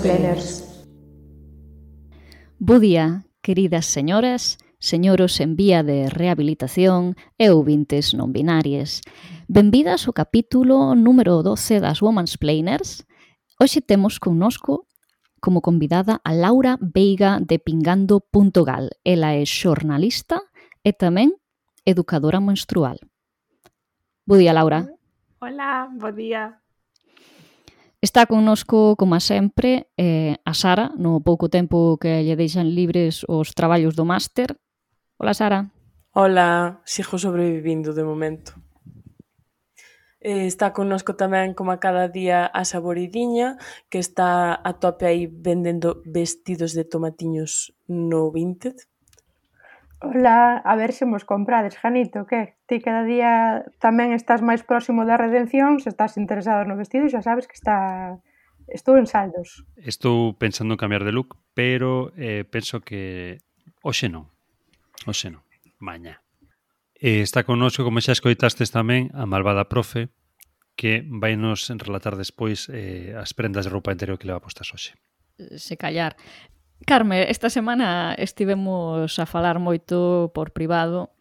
[0.00, 0.66] planners.
[2.58, 9.00] Bo día, queridas señoras, señoros en vía de rehabilitación e ouvintes non binarias.
[9.48, 13.04] Benvidas ao capítulo número 12 das Woman's Planers.
[13.60, 14.88] Hoxe temos connosco
[15.40, 18.92] como convidada a Laura Veiga de Pingando.gal.
[19.04, 20.44] Ela é xornalista
[20.84, 21.32] e tamén
[21.88, 23.00] educadora menstrual.
[24.28, 24.88] Bo día, Laura.
[25.40, 26.59] Hola, bo día.
[28.02, 33.52] Está connosco, como sempre, eh, a Sara, no pouco tempo que lle deixan libres os
[33.52, 34.56] traballos do máster.
[35.20, 35.68] Ola, Sara.
[36.16, 38.56] Ola, sigo sobrevivindo de momento.
[40.24, 43.60] Eh, está connosco tamén, como a cada día, a Saboridiña,
[43.92, 48.80] que está a tope aí vendendo vestidos de tomatiños no Vinted.
[50.00, 52.56] Ola, a ver se mos comprades, Janito, que?
[52.64, 57.20] Ti cada día tamén estás máis próximo da redención, se estás interesado no vestido, xa
[57.20, 58.16] sabes que está
[58.72, 59.60] estou en saldos.
[59.76, 63.44] Estou pensando en cambiar de look, pero eh, penso que
[63.84, 64.32] hoxe non.
[65.04, 65.44] Hoxe non.
[65.76, 66.24] Maña.
[66.96, 70.08] Eh, está connosco, como xa escoitastes tamén, a malvada profe,
[70.80, 74.96] que vai nos relatar despois eh, as prendas de roupa interior que leva postas hoxe.
[75.60, 76.16] Se callar.
[76.86, 81.12] Carme, esta semana estivemos a falar moito por privado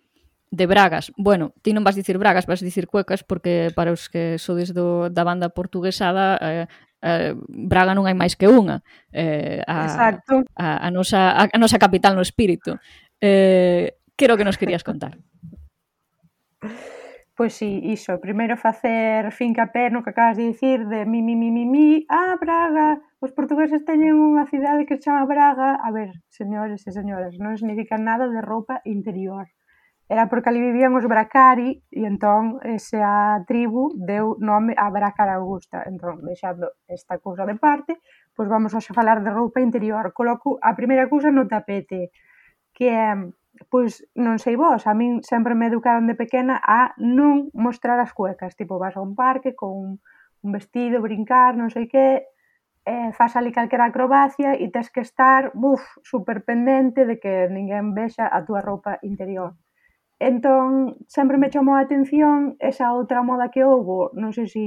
[0.51, 1.11] de Bragas.
[1.17, 5.11] Bueno, ti non vas dicir Bragas, vas dicir Cuecas, porque para os que sodes do,
[5.11, 6.65] da banda portuguesada, eh,
[7.05, 8.81] eh, Braga non hai máis que unha.
[9.13, 10.41] Eh, a, Exacto.
[10.57, 12.81] A, a, nosa, a, a nosa capital no espírito.
[13.21, 15.19] Eh, quero que nos querías contar.
[17.37, 18.19] Pois sí, iso.
[18.19, 22.35] Primeiro facer fincapé no que acabas de dicir de mi, mi, mi, mi, mi, a
[22.35, 26.09] Braga Os portugueses teñen unha cidade que se chama Braga, a ver,
[26.39, 29.45] señores e señoras, non significa nada de roupa interior.
[30.07, 35.83] Era porque ali vivían os Bracari e entón esa tribu deu nome a Bracara Augusta.
[35.91, 37.99] Entón, deixando esta cousa de parte,
[38.33, 40.15] pois vamos a xa falar de roupa interior.
[40.15, 42.15] Coloco a primeira cousa no tapete,
[42.71, 43.11] que é
[43.67, 48.15] pois non sei vos, a min sempre me educaron de pequena a non mostrar as
[48.15, 49.99] cuecas, tipo vas a un parque con
[50.39, 52.31] un vestido, brincar, non sei que,
[52.89, 57.93] eh, fas ali calquera acrobacia e tes que estar, buf, super pendente de que ninguén
[57.93, 59.53] vexa a túa roupa interior.
[60.19, 64.65] Entón, sempre me chamou a atención esa outra moda que houbo, non sei se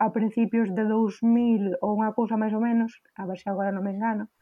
[0.00, 2.90] a principios de 2000 ou unha cousa máis ou menos,
[3.20, 4.32] a ver se agora non me engano,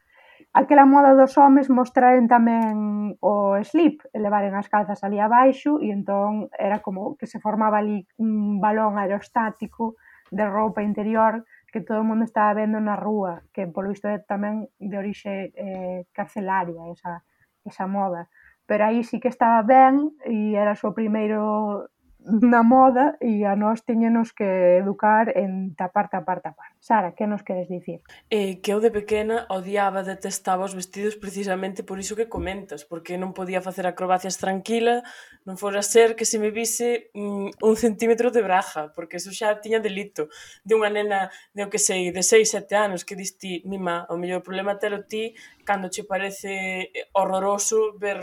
[0.55, 6.47] aquela moda dos homes mostraren tamén o slip, elevaren as calzas ali abaixo e entón
[6.55, 9.99] era como que se formaba ali un balón aerostático
[10.31, 14.19] de roupa interior que todo o mundo estaba vendo na rúa, que polo visto é
[14.23, 17.23] tamén de orixe eh, carcelaria esa,
[17.67, 18.31] esa moda.
[18.67, 21.87] Pero aí sí que estaba ben e era o seu primeiro
[22.27, 24.43] na moda e a nós teñenos que
[24.83, 26.75] educar en tapar, tapar, tapar.
[26.79, 28.03] Sara, que nos queres dicir?
[28.29, 33.15] Eh, que eu de pequena odiaba, detestaba os vestidos precisamente por iso que comentas, porque
[33.15, 35.07] non podía facer acrobacias tranquila,
[35.47, 39.63] non fora ser que se me vise mm, un centímetro de braja, porque eso xa
[39.63, 40.27] tiña delito.
[40.67, 44.19] De unha nena, de o que sei, de 6, 7 anos, que diste, mima, o
[44.19, 45.31] mellor problema telo ti,
[45.63, 48.19] cando che parece eh, horroroso ver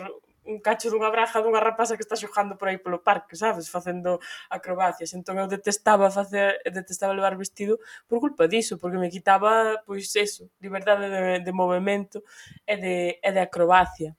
[0.46, 4.20] un cacho dunha braja dunha rapaza que está xogando por aí polo parque, sabes, facendo
[4.50, 5.14] acrobacias.
[5.14, 7.78] Entón eu detestaba facer, detestaba levar vestido
[8.08, 12.22] por culpa diso, porque me quitaba, pois, eso, liberdade de, de movimento
[12.66, 14.16] e de, e de acrobacia.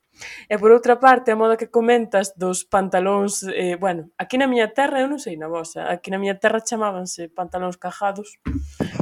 [0.48, 4.72] E por outra parte, a moda que comentas dos pantalóns, eh, bueno, aquí na miña
[4.72, 8.40] terra, eu non sei na vosa, aquí na miña terra chamábanse pantalóns cajados,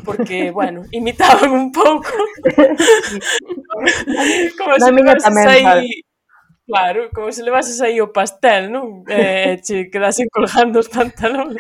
[0.03, 2.11] porque, bueno, imitaban un pouco
[4.59, 6.03] como se si tamén, aí
[6.67, 9.05] Claro, como se levases aí o pastel, non?
[9.07, 11.53] Eh, che quedasen colgando os pantalóns.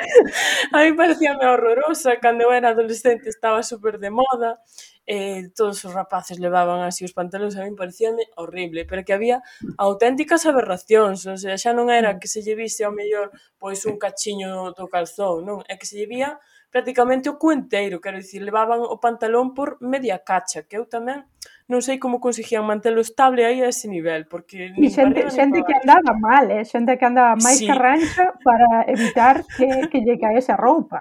[0.72, 4.56] A mí parecíame horrorosa, cando eu era adolescente estaba super de moda,
[5.04, 9.42] eh, todos os rapaces levaban así os pantalóns, a mí parecíame horrible, pero que había
[9.76, 11.26] auténticas aberracións.
[11.28, 13.28] O sea, xa non era que se llevise ao mellor
[13.60, 15.58] pois un cachiño do calzón, non?
[15.68, 16.40] É que se llevía
[16.72, 21.28] prácticamente o cu enteiro, quero dicir, levaban o pantalón por media cacha, que eu tamén
[21.64, 25.72] non sei como conseguían mantelo estable aí a ese nivel, porque E xente, xente que
[25.72, 26.64] andaba mal, eh?
[26.68, 27.66] xente que andaba máis sí.
[27.66, 31.00] carrancha para evitar que, que lle caese a roupa.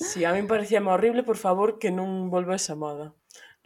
[0.00, 3.12] Si, sí, a min parecía horrible, por favor, que non volvese a moda.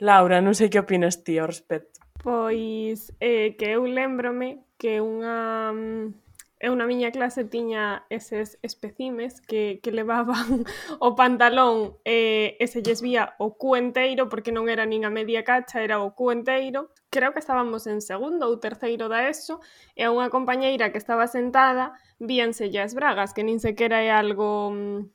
[0.02, 2.02] Laura, non sei que opinas ti ao respecto.
[2.20, 6.25] Pois eh, que eu lembrome que unha mm,
[6.58, 10.64] Eu na miña clase tiña eses especimes que, que levaban
[11.05, 15.12] o pantalón e, e se lles vía o cu enteiro, porque non era nin a
[15.12, 16.88] media cacha, era o cu enteiro.
[17.12, 19.61] Creo que estábamos en segundo ou terceiro da ESO
[19.93, 24.73] e a unha compañeira que estaba sentada víanse as bragas, que nin sequera é algo
[24.73, 25.12] mm,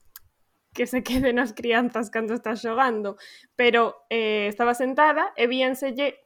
[0.78, 3.18] que se queden as crianzas cando estás xogando,
[3.58, 6.21] pero eh, estaba sentada e víanselle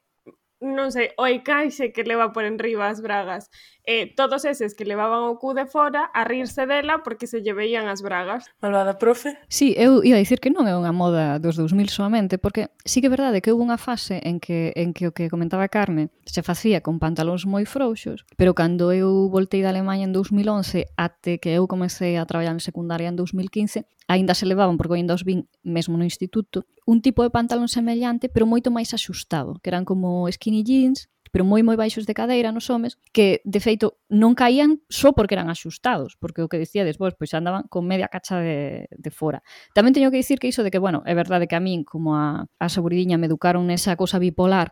[0.65, 3.53] non sei, o encaixe que leva por enriba as bragas.
[3.85, 7.53] Eh, todos eses que levaban o cu de fora a rirse dela porque se lle
[7.53, 8.49] veían as bragas.
[8.57, 9.37] Malvada profe.
[9.45, 13.07] Sí, eu ia dicir que non é unha moda dos 2000 soamente, porque sí que
[13.07, 16.41] é verdade que houve unha fase en que, en que o que comentaba Carme se
[16.41, 21.53] facía con pantalóns moi frouxos, pero cando eu voltei da Alemanha en 2011 até que
[21.53, 25.45] eu comecei a traballar en secundaria en 2015, aínda se levaban porque aínda os vin
[25.61, 30.29] mesmo no instituto, un tipo de pantalón semellante, pero moito máis axustado, que eran como
[30.29, 34.79] skinny jeans, pero moi moi baixos de cadeira nos homes, que de feito non caían
[34.87, 38.87] só porque eran axustados, porque o que dicía despois, pois andaban con media cacha de,
[38.87, 39.43] de fora.
[39.75, 42.15] Tamén teño que dicir que iso de que, bueno, é verdade que a min, como
[42.15, 44.71] a, a saburidiña me educaron nesa cosa bipolar,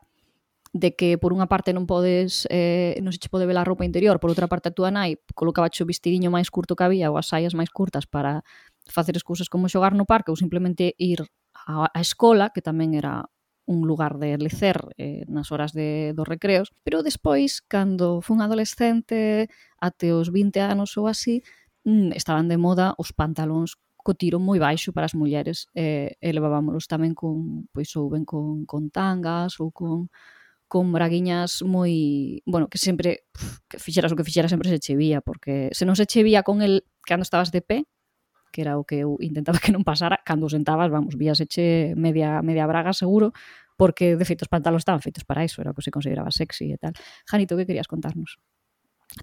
[0.74, 3.84] de que por unha parte non podes eh, non se che pode ver a roupa
[3.86, 7.20] interior, por outra parte a túa nai colocaba o vestidiño máis curto que había ou
[7.20, 8.42] as saias máis curtas para
[8.90, 11.28] facer as cousas como xogar no parque ou simplemente ir
[11.68, 13.28] a, a escola, que tamén era
[13.66, 19.48] un lugar de lecer eh, nas horas de, dos recreos, pero despois, cando fun adolescente,
[19.80, 21.44] até os 20 anos ou así,
[21.88, 26.30] mm, estaban de moda os pantalóns co tiro moi baixo para as mulleres eh, e
[26.36, 30.12] levábamos tamén con, pois, ou ben con, con tangas ou con,
[30.68, 32.44] con braguiñas moi...
[32.44, 35.96] Bueno, que sempre, pff, que fixeras o que fixeras sempre se chevía, porque se non
[35.96, 37.88] se chevía con el cando estabas de pé,
[38.54, 42.46] que era o que eu intentaba que non pasara, cando sentabas, vamos, vías eche media,
[42.46, 43.34] media braga seguro,
[43.74, 46.70] porque de feito os pantalos estaban feitos para iso, era o que se consideraba sexy
[46.70, 46.94] e tal.
[47.26, 48.38] Janito, que querías contarnos?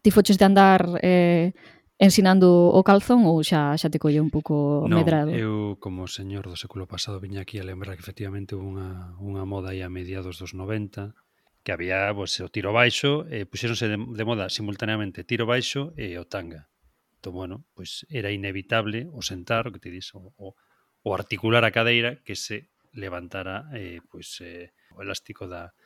[0.03, 1.55] Ti foches de andar eh,
[2.01, 5.31] ensinando o calzón ou xa xa te colle un pouco no, medrado?
[5.31, 9.77] eu como señor do século pasado viña aquí a lembrar que efectivamente unha, unha moda
[9.77, 11.13] aí a mediados dos 90
[11.61, 15.93] que había pues, o tiro baixo e eh, puxéronse de, de moda simultaneamente tiro baixo
[16.01, 16.73] e o tanga.
[17.21, 20.57] Entón, bueno, pois era inevitable o sentar, o que te dis, o, o,
[21.05, 25.77] o articular a cadeira que se levantara eh, pois, eh, o elástico da,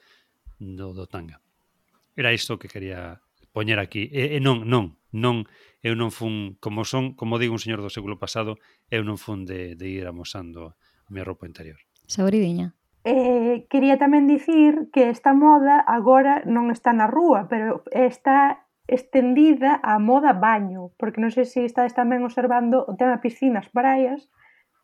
[0.63, 1.43] do, do tanga.
[2.15, 3.19] Era isto que quería
[3.51, 4.07] poñer aquí.
[4.15, 5.43] E, e non, non, non,
[5.83, 9.43] eu non fun, como son, como digo un señor do século pasado, eu non fun
[9.43, 11.83] de, de ir amosando a miña roupa interior.
[12.07, 12.79] Sauridiña.
[13.03, 19.81] Eh, quería tamén dicir que esta moda agora non está na rúa, pero está estendida
[19.83, 24.29] a moda baño, porque non sei se estades tamén observando o tema piscinas, praias,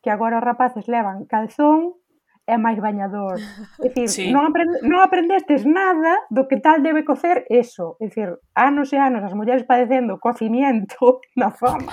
[0.00, 2.00] que agora os rapaces levan calzón
[2.48, 3.36] e máis bañador.
[3.84, 4.24] É dicir, sí.
[4.32, 8.00] non, aprend non aprendestes nada do que tal debe cocer eso.
[8.00, 11.92] É dicir, anos e anos as mulleres padecendo cocimiento na fama.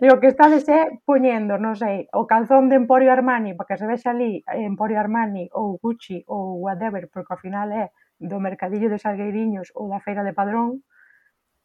[0.00, 3.80] E o que estades é poñendo, non sei, o calzón de Emporio Armani, para que
[3.82, 8.88] se vexe ali Emporio Armani ou Gucci ou whatever, porque ao final é do mercadillo
[8.88, 10.86] de Salgueiriños ou da feira de Padrón,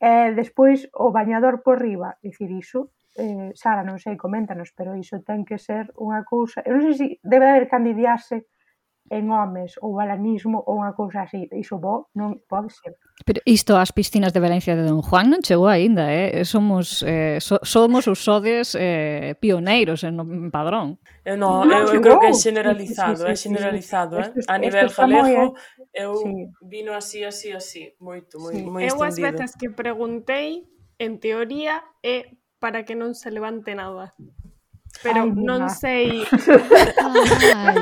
[0.01, 2.89] E despois o bañador por riba, dicir iso,
[3.21, 6.65] eh, Sara, non sei, coméntanos, pero iso ten que ser unha cousa...
[6.65, 8.49] Eu non sei se debe haber candidiase
[9.11, 11.43] en homes ou alanismo ou unha cousa así.
[11.51, 12.95] Iso bo, non pode ser.
[13.27, 16.41] Pero isto as piscinas de Valencia de Don Juan non chegou aínda, eh?
[16.41, 16.47] eh?
[16.47, 20.95] Somos, eh, so, somos os sodes eh, pioneiros en, en padrón.
[21.27, 24.31] Eu, no, non, eu, eu creo que é generalizado, sí, sí, sí, é generalizado, sí,
[24.31, 24.39] sí.
[24.39, 24.47] eh?
[24.47, 25.59] A nivel galego,
[25.91, 26.07] eh.
[26.07, 26.47] eu sí.
[26.63, 28.63] vino así, así, así, moito, moi, sí.
[28.63, 30.63] moi Eu as veces que preguntei,
[30.95, 32.31] en teoría, é
[32.63, 34.15] para que non se levante nada.
[35.03, 36.23] Pero Ay, non sei...
[37.03, 37.75] Ay,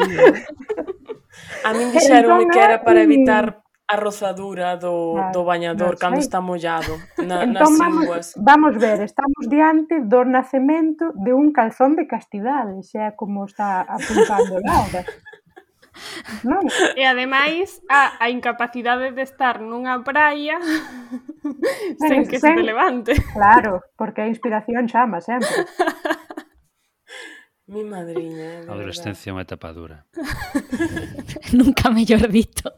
[1.66, 6.20] A min dixeronme que era para evitar a rozadura do, claro, do bañador no, cando
[6.22, 8.26] está mollado na, entón, nas vamos.
[8.38, 14.62] Vamos ver, estamos diante do nacemento de un calzón de castidade, xa como está apuntando
[14.62, 15.04] Laura.
[16.48, 16.64] Non.
[16.96, 20.56] E ademais a, a incapacidade de estar nunha praia
[22.00, 22.56] sen que sen...
[22.56, 23.12] se te levante.
[23.36, 25.68] Claro, porque a inspiración chama sempre.
[27.70, 30.02] Mi madriña, A adolescencia é unha etapa dura.
[31.54, 32.74] Nunca mellor dito.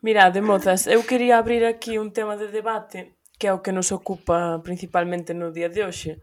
[0.00, 3.92] Mirade, mozas, eu quería abrir aquí un tema de debate que é o que nos
[3.92, 6.16] ocupa principalmente no día de hoxe.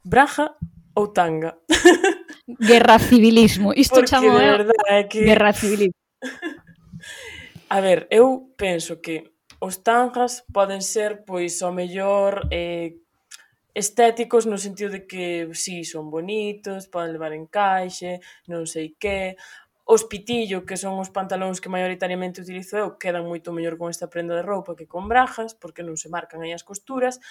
[0.00, 0.56] Braja
[0.96, 1.60] ou tanga?
[2.48, 3.76] Guerra civilismo.
[3.76, 5.28] Isto Porque chamo de verdade é que...
[5.28, 6.00] Guerra civilismo.
[7.68, 12.96] A ver, eu penso que os tangas poden ser, pois, ao mellor eh,
[13.76, 19.36] estéticos no sentido de que si sí, son bonitos, poden levar encaixe, non sei que,
[19.86, 24.10] os pitillo, que son os pantalóns que maioritariamente utilizo eu, quedan moito mellor con esta
[24.10, 27.22] prenda de roupa que con brajas, porque non se marcan aí as costuras,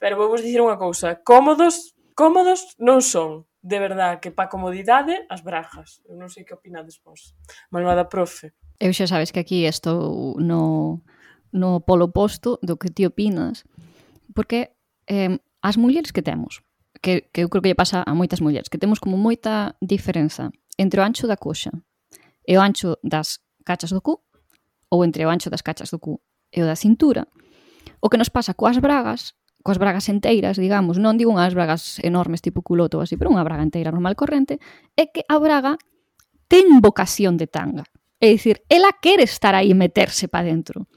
[0.00, 5.26] pero vou vos dicir unha cousa, cómodos, cómodos non son, de verdad, que pa comodidade,
[5.28, 6.00] as brajas.
[6.08, 7.36] Eu non sei que opinades vos,
[7.68, 8.56] malvada profe.
[8.80, 11.04] Eu xa sabes que aquí estou no,
[11.52, 13.68] no polo oposto do que ti opinas,
[14.32, 14.72] porque
[15.04, 16.62] eh, as mulleres que temos,
[17.02, 20.50] que, que eu creo que lle pasa a moitas mulleres, que temos como moita diferenza
[20.78, 21.70] entre o ancho da coxa
[22.46, 24.22] e o ancho das cachas do cu,
[24.88, 26.22] ou entre o ancho das cachas do cu
[26.54, 27.28] e o da cintura,
[28.00, 32.40] o que nos pasa coas bragas, coas bragas enteiras, digamos, non digo unhas bragas enormes
[32.40, 34.56] tipo culoto ou así, pero unha braga enteira normal corrente,
[34.96, 35.76] é que a braga
[36.48, 37.84] ten vocación de tanga.
[38.18, 40.88] É dicir, ela quere estar aí e meterse para dentro.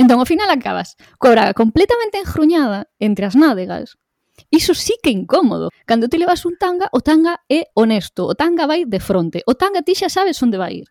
[0.00, 4.00] Entón, ao final acabas coa braga completamente enjruñada entre as nádegas.
[4.48, 5.68] Iso sí que é incómodo.
[5.84, 9.52] Cando te levas un tanga, o tanga é honesto, o tanga vai de fronte, o
[9.60, 10.88] tanga ti xa sabes onde vai ir.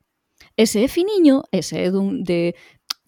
[0.54, 2.54] Ese é finiño, ese é dun, de,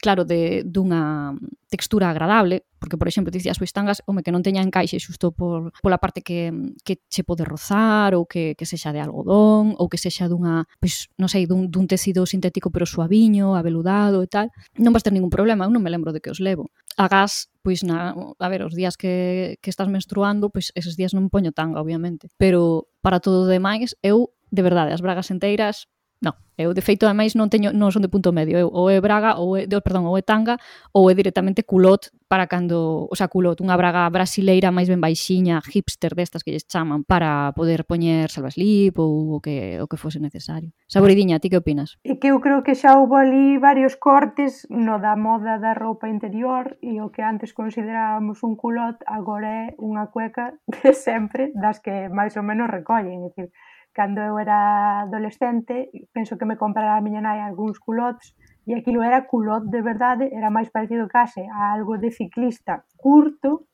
[0.01, 1.37] claro, de, dunha
[1.69, 5.71] textura agradable, porque, por exemplo, dicía as buistangas, home, que non teña encaixe xusto por,
[5.79, 6.51] pola parte que,
[6.83, 11.07] que che pode rozar, ou que, que sexa de algodón, ou que sexa dunha, pois,
[11.21, 15.31] non sei, dun, dun tecido sintético pero suaviño, aveludado e tal, non vas ter ningún
[15.31, 16.73] problema, eu non me lembro de que os levo.
[16.97, 21.29] Agás, pois, na, a ver, os días que, que estás menstruando, pois, eses días non
[21.29, 25.87] poño tanga, obviamente, pero para todo o demais, eu, de verdade, as bragas enteiras
[26.21, 29.01] Non, eu de feito ademais non teño non son de punto medio, eu ou é
[29.01, 30.61] braga ou é, de, perdón, ou é tanga
[30.93, 35.57] ou é directamente culot para cando, o sea, culot, unha braga brasileira máis ben baixiña,
[35.65, 40.21] hipster destas que lles chaman para poder poñer salvaslip ou o que o que fose
[40.21, 40.69] necesario.
[40.85, 41.97] Saboridiña, ti que opinas?
[42.05, 46.05] E que eu creo que xa houve ali varios cortes no da moda da roupa
[46.05, 51.81] interior e o que antes considerábamos un culot agora é unha cueca de sempre das
[51.81, 53.49] que máis ou menos recollen, é dicir,
[53.93, 58.35] cando eu era adolescente, penso que me comprara a miña nai algúns culots,
[58.67, 63.71] e aquilo era culot de verdade, era máis parecido case a algo de ciclista curto,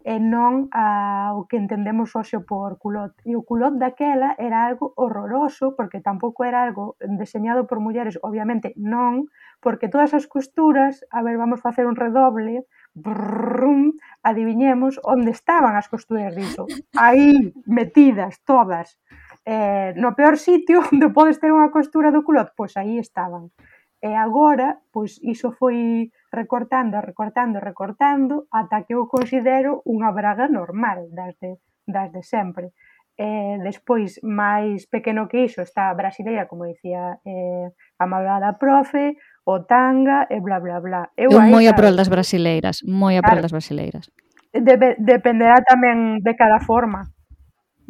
[0.00, 3.12] e non a, o que entendemos hoxe por culot.
[3.28, 8.72] E o culot daquela era algo horroroso, porque tampouco era algo deseñado por mulleres, obviamente
[8.80, 9.28] non,
[9.60, 12.64] porque todas as costuras, a ver, vamos facer un redoble,
[12.96, 13.92] brrrum,
[14.24, 16.64] adiviñemos onde estaban as costuras diso.
[16.96, 18.96] Aí, metidas, todas
[19.44, 23.52] eh, no peor sitio onde podes ter unha costura do culot, pois aí estaban.
[24.00, 31.12] E agora, pois iso foi recortando, recortando, recortando, ata que eu considero unha braga normal
[31.12, 32.72] das de, das de sempre.
[33.20, 37.68] Eh, despois, máis pequeno que iso, está a brasileira, como dicía eh,
[38.00, 41.12] a malvada profe, o tanga e bla bla bla.
[41.12, 44.08] Eu, eu moi a prol das brasileiras, moi a prol das brasileiras.
[44.48, 47.12] Debe, dependerá tamén de cada forma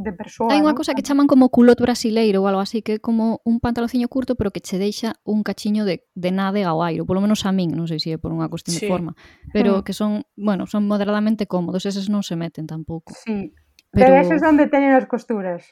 [0.00, 0.48] de persoa.
[0.48, 3.60] Hai unha cosa que chaman como culot brasileiro ou algo así, que é como un
[3.60, 7.44] pantalociño curto pero que che deixa un cachiño de, de nade ao aire, polo menos
[7.44, 8.88] a min, non sei se é por unha cuestión sí.
[8.88, 9.12] de forma,
[9.52, 9.82] pero mm.
[9.84, 13.12] que son, bueno, son moderadamente cómodos, eses non se meten tampouco.
[13.12, 13.52] Sí.
[13.92, 15.66] Pero, pero eses onde teñen as costuras.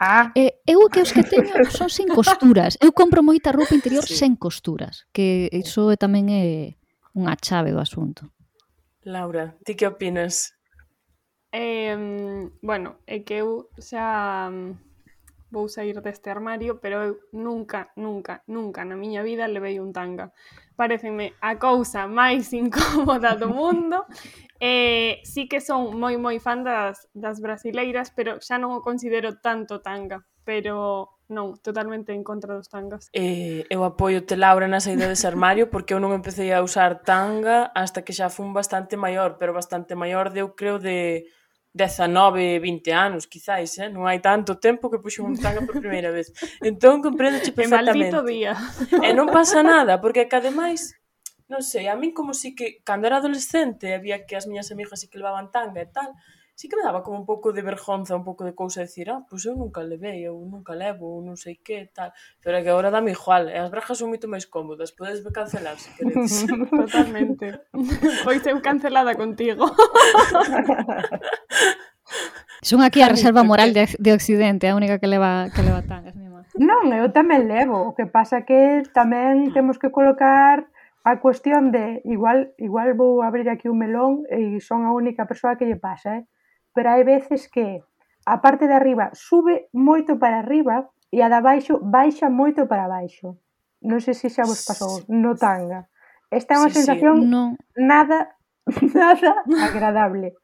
[0.00, 0.32] Ah.
[0.34, 2.78] Eh, eu que os que teño son sin costuras.
[2.80, 4.16] Eu compro moita roupa interior sí.
[4.16, 6.78] sen costuras, que iso tamén é
[7.12, 8.32] unha chave do asunto.
[9.04, 10.53] Laura, ti que opinas?
[11.56, 14.74] Eh, bueno, é que eu xa mm,
[15.54, 20.34] vou sair deste armario, pero eu nunca, nunca, nunca na miña vida levei un tanga.
[20.74, 24.02] Pareceme a cousa máis incómoda do mundo.
[24.58, 29.38] Eh, sí que son moi moi fan das, das brasileiras, pero xa non o considero
[29.38, 30.26] tanto tanga.
[30.42, 33.14] Pero non, totalmente en contra dos tangas.
[33.14, 37.70] Eh, eu apoio-te, Laura, na saída dese armario, porque eu non empecé a usar tanga
[37.78, 41.30] hasta que xa fun bastante maior, pero bastante maior, eu creo, de
[41.74, 43.90] 19, 20 anos, quizáis, eh?
[43.90, 46.30] non hai tanto tempo que puxo un tanga por primeira vez.
[46.62, 48.22] Entón, compréndoche perfectamente.
[48.22, 48.54] día.
[49.02, 50.94] E non pasa nada, porque que ademais,
[51.50, 55.02] non sei, a min como si que, cando era adolescente, había que as miñas amigas
[55.02, 56.14] si que levaban tanga e tal,
[56.54, 59.10] sí que me daba como un pouco de vergonza, un pouco de cousa de decir,
[59.10, 62.14] ah, pois eu nunca levei, eu nunca levo, ou non sei que, tal.
[62.42, 65.78] Pero é que agora dame igual, e as brajas son moito máis cómodas, podes cancelar
[65.78, 66.46] se queredes.
[66.82, 67.66] Totalmente.
[68.22, 69.66] Pois eu cancelada contigo.
[72.64, 76.16] Son aquí a reserva moral de, de Occidente, a única que leva, que leva tangas,
[76.16, 76.24] mi.
[76.54, 80.70] Non, eu tamén levo, o que pasa que tamén temos que colocar
[81.02, 85.58] a cuestión de igual igual vou abrir aquí un melón e son a única persoa
[85.58, 86.24] que lle pasa, eh?
[86.74, 87.80] pero hai veces que
[88.26, 92.90] a parte de arriba sube moito para arriba e a de baixo baixa moito para
[92.90, 93.38] baixo.
[93.84, 95.86] Non sei se xa vos pasou no tanga.
[96.28, 97.42] Esta é unha sí, sensación sí, no...
[97.78, 98.34] nada
[98.98, 100.34] nada agradable.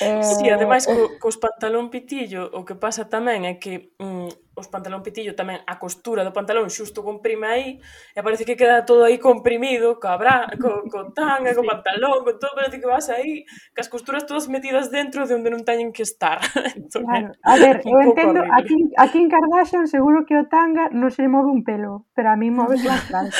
[0.00, 0.22] Eh...
[0.22, 0.94] Sí, ademais, eh.
[0.94, 5.60] co, cos pantalón pitillo, o que pasa tamén é que mm, os pantalón pitillo tamén,
[5.68, 7.68] a costura do pantalón xusto comprime aí,
[8.16, 12.40] e parece que queda todo aí comprimido, co, abra, co, co tanga, co pantalón, con
[12.40, 13.44] todo, parece que vas aí,
[13.76, 16.40] cas costuras todas metidas dentro de onde non teñen que estar.
[16.76, 17.36] entón, claro.
[17.44, 21.52] A ver, eu entendo, aquí, aquí en Kardashian seguro que o tanga non se move
[21.52, 23.36] un pelo, pero a mí move bastante.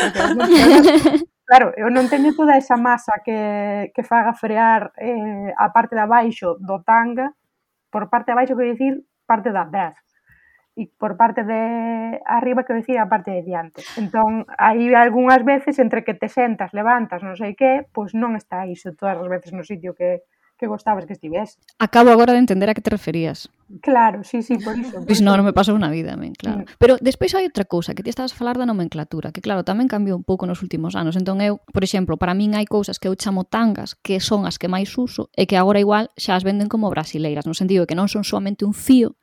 [1.47, 3.39] Claro, eu non teño toda esa masa que,
[3.95, 7.31] que faga frear eh, a parte de abaixo do tanga,
[7.95, 8.95] por parte de abaixo quero dicir
[9.31, 9.95] parte da atrás
[10.75, 11.63] e por parte de
[12.27, 13.81] arriba quero dicir a parte de diante.
[13.95, 18.67] Entón, aí algunhas veces entre que te sentas, levantas, non sei que, pois non está
[18.67, 20.27] iso todas as veces no sitio que
[20.59, 21.59] que gostabas que estivese.
[21.79, 23.49] Acabo agora de entender a que te referías.
[23.83, 24.93] Claro, sí, sí, por iso.
[24.93, 26.65] Pois pues non, non me pasou na vida, men, claro.
[26.65, 26.81] Mm.
[26.81, 29.91] Pero despois hai outra cousa, que ti estabas a falar da nomenclatura, que claro, tamén
[29.91, 31.19] cambiou un pouco nos últimos anos.
[31.19, 34.57] Entón eu, por exemplo, para min hai cousas que eu chamo tangas, que son as
[34.57, 37.89] que máis uso, e que agora igual xa as venden como brasileiras, no sentido de
[37.91, 39.19] que non son solamente un fío,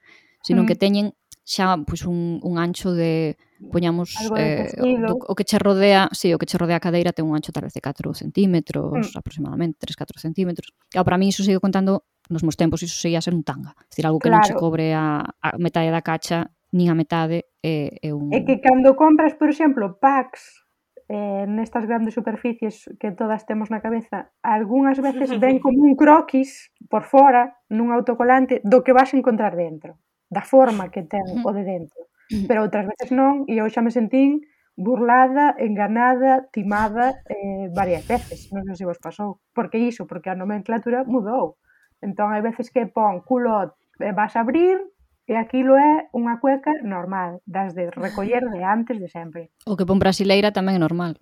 [0.45, 0.67] sino mm.
[0.69, 1.05] que teñen
[1.41, 3.39] xa pois, un, un ancho de
[3.71, 7.13] poñamos eh, do, o que che rodea, si, sí, o que che rodea a cadeira
[7.13, 9.17] ten un ancho tal vez de 4 centímetros, mm.
[9.17, 10.73] aproximadamente 3-4 centímetros.
[10.89, 13.75] Claro, para mí iso sigo contando nos meus tempos iso seguía a ser un tanga.
[13.77, 14.41] É dicir, algo que claro.
[14.41, 18.33] non che cobre a, a metade da cacha nin a metade é, é un...
[18.33, 20.63] É que cando compras, por exemplo, packs
[21.09, 26.73] eh, nestas grandes superficies que todas temos na cabeza, algunhas veces ven como un croquis
[26.89, 30.01] por fora, nun autocolante, do que vas encontrar dentro,
[30.31, 32.09] da forma que ten o de dentro
[32.47, 34.43] pero outras veces non, e eu xa me sentín
[34.75, 39.41] burlada, enganada, timada eh, varias veces, non sei se vos pasou.
[39.53, 41.61] Porque iso, porque a nomenclatura mudou.
[42.01, 44.81] Entón hai veces que pon culot, eh, vas a abrir,
[45.23, 49.53] e aquilo é unha cueca normal, das de recoller de antes de sempre.
[49.69, 51.21] O que pon brasileira tamén é normal.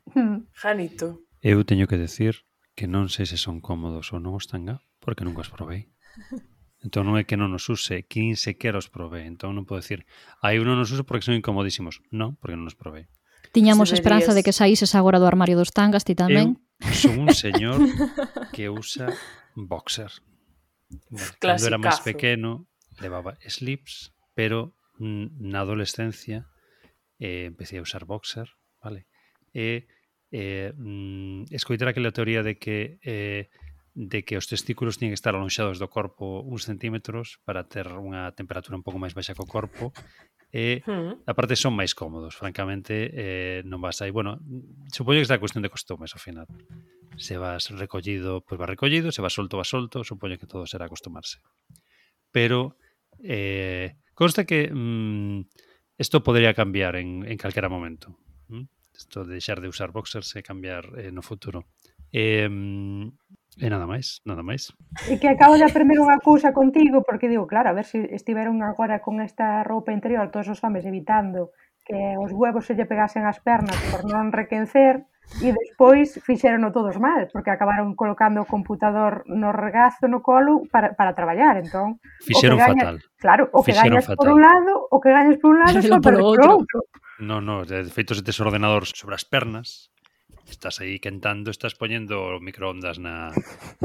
[0.56, 1.22] Janito.
[1.44, 5.28] Eu teño que decir que non sei se son cómodos ou non os tanga, porque
[5.28, 5.92] nunca os probei.
[6.82, 9.30] Entón non é que non os use, que nin sequera os provee.
[9.30, 10.02] Entón non podo dicir,
[10.42, 12.02] aí non os uso porque son incomodísimos.
[12.10, 13.06] Non, porque non os probei.
[13.54, 14.00] Tiñamos Señorías.
[14.02, 16.58] esperanza de que saíses agora do armario dos tangas, ti tamén.
[16.82, 17.78] Eu son un señor
[18.56, 19.14] que usa
[19.54, 20.10] boxer.
[21.14, 22.66] Bueno, cando era máis pequeno,
[22.98, 26.50] levaba slips, pero na adolescencia
[27.22, 28.50] eh, empecé a usar boxer,
[28.82, 29.06] vale?
[29.54, 29.86] E
[30.32, 33.50] eh, mm, escoitar aquela teoría de que eh,
[33.94, 38.32] de que os testículos tiñen que estar alonxados do corpo uns centímetros para ter unha
[38.32, 39.92] temperatura un pouco máis baixa co corpo
[40.52, 41.28] e mm.
[41.28, 44.40] aparte son máis cómodos francamente eh, non vas aí bueno,
[44.96, 46.48] supoño que está a cuestión de costumes ao final
[47.20, 50.64] se vas recollido, pois pues vas recollido se vas solto, vas solto supoño que todo
[50.64, 51.44] será acostumarse
[52.32, 52.80] pero
[53.20, 55.52] eh, consta que mm,
[56.00, 58.16] isto podría cambiar en, en calquera momento
[58.96, 59.28] isto ¿Mm?
[59.28, 61.68] de deixar de usar boxers e cambiar eh, no futuro
[62.12, 62.48] eh,
[63.60, 64.72] E nada máis, nada máis.
[65.12, 68.64] E que acabo de aprender unha cousa contigo, porque digo, claro, a ver se estiveron
[68.64, 71.52] agora con esta roupa interior todos os homens evitando
[71.84, 75.04] que os huevos se lle pegasen as pernas por non requencer,
[75.40, 80.92] e despois fixerono todos mal, porque acabaron colocando o computador no regazo, no colo, para,
[80.94, 82.04] para traballar, entón...
[82.20, 82.98] Fixeron gañas, fatal.
[83.16, 84.20] Claro, o que fixeron gañas fatal.
[84.20, 86.48] por un lado, o que gañas por un lado, só por outro.
[86.60, 86.78] outro.
[87.22, 89.91] No, no, de feito se tes ordenador sobre as pernas,
[90.50, 93.30] estás aí quentando, estás poñendo microondas na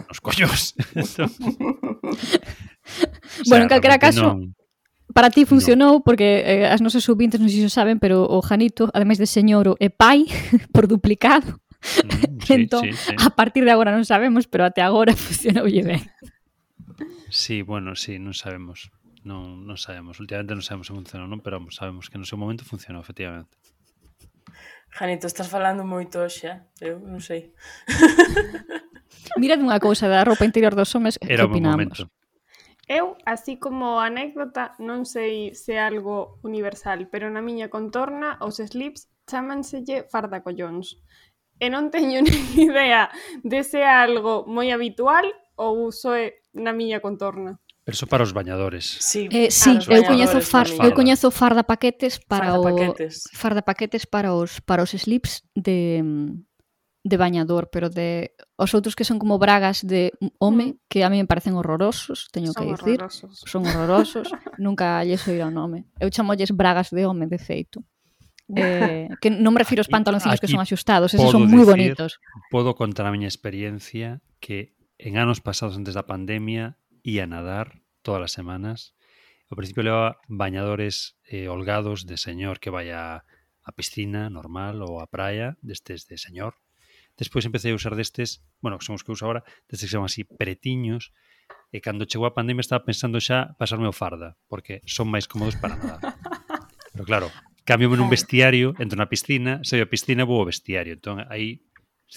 [0.09, 0.75] nos collos.
[0.95, 1.29] entón, o sea,
[3.47, 4.57] bueno, en calquera caso, non...
[5.13, 6.05] para ti funcionou no.
[6.05, 9.77] porque eh, as nosas subintes non sei se saben, pero o Janito, ademais de señoro,
[9.83, 10.27] é pai
[10.75, 11.61] por duplicado.
[12.05, 13.15] Mm, sí, entón, sí, sí.
[13.19, 16.03] a partir de agora non sabemos, pero até agora funcionoulle ben.
[17.29, 18.95] Sí, bueno, sí, non sabemos.
[19.27, 20.23] Non, non sabemos.
[20.23, 23.51] Últimamente non sabemos se funcionou, non, pero vamos, sabemos que no seu momento funcionou, efectivamente.
[24.97, 26.59] Janito, estás falando moito hoxe, eh?
[26.81, 27.53] eu non sei.
[29.37, 32.09] Mira unha cousa da roupa interior dos homes, Era que opinamos?
[32.89, 38.57] Eu, así como anécdota, non sei se é algo universal, pero na miña contorna os
[38.57, 40.97] slips chamanselle fardacollóns.
[41.61, 43.13] E non teño ni idea
[43.45, 45.29] de se é algo moi habitual
[45.61, 46.17] ou uso
[46.57, 47.61] na miña contorna.
[47.87, 48.99] Pero eso para os bañadores.
[48.99, 53.31] Sí, eh, sí eu coñezo far, eu coñezo farda paquetes para farda o paquetes.
[53.31, 56.03] farda paquetes para os para os slips de
[57.07, 60.11] de bañador, pero de os outros que son como bragas de
[60.43, 60.79] home mm.
[60.91, 63.47] que a mí me parecen horrorosos, teño son que dicir, horrorosos.
[63.47, 65.87] son horrorosos, nunca lles oír o nome.
[66.03, 67.87] Eu chamolles bragas de home de feito.
[68.47, 72.23] Eh, que non me refiro aos pantaloncillos que son axustados, esos son moi bonitos.
[72.51, 77.83] Podo contar a miña experiencia que en anos pasados antes da pandemia y a nadar
[78.03, 78.97] todas las semanas.
[79.49, 83.25] Al principio llevaba bañadores eh, holgados de señor que vaya
[83.63, 86.59] a piscina normal ou a praia, destes de señor.
[87.15, 89.95] Despois empecé a usar destes, bueno, que son os que uso agora, destes que se
[89.95, 91.15] chaman así pretiños,
[91.71, 95.55] e cando chegou a pandemia estaba pensando xa pasarme o farda, porque son máis cómodos
[95.55, 96.03] para nadar.
[96.91, 97.31] Pero claro,
[97.63, 100.99] cambiome nun vestiario, entro na piscina, saio a piscina, vou ao vestiario.
[100.99, 101.63] Entón, aí,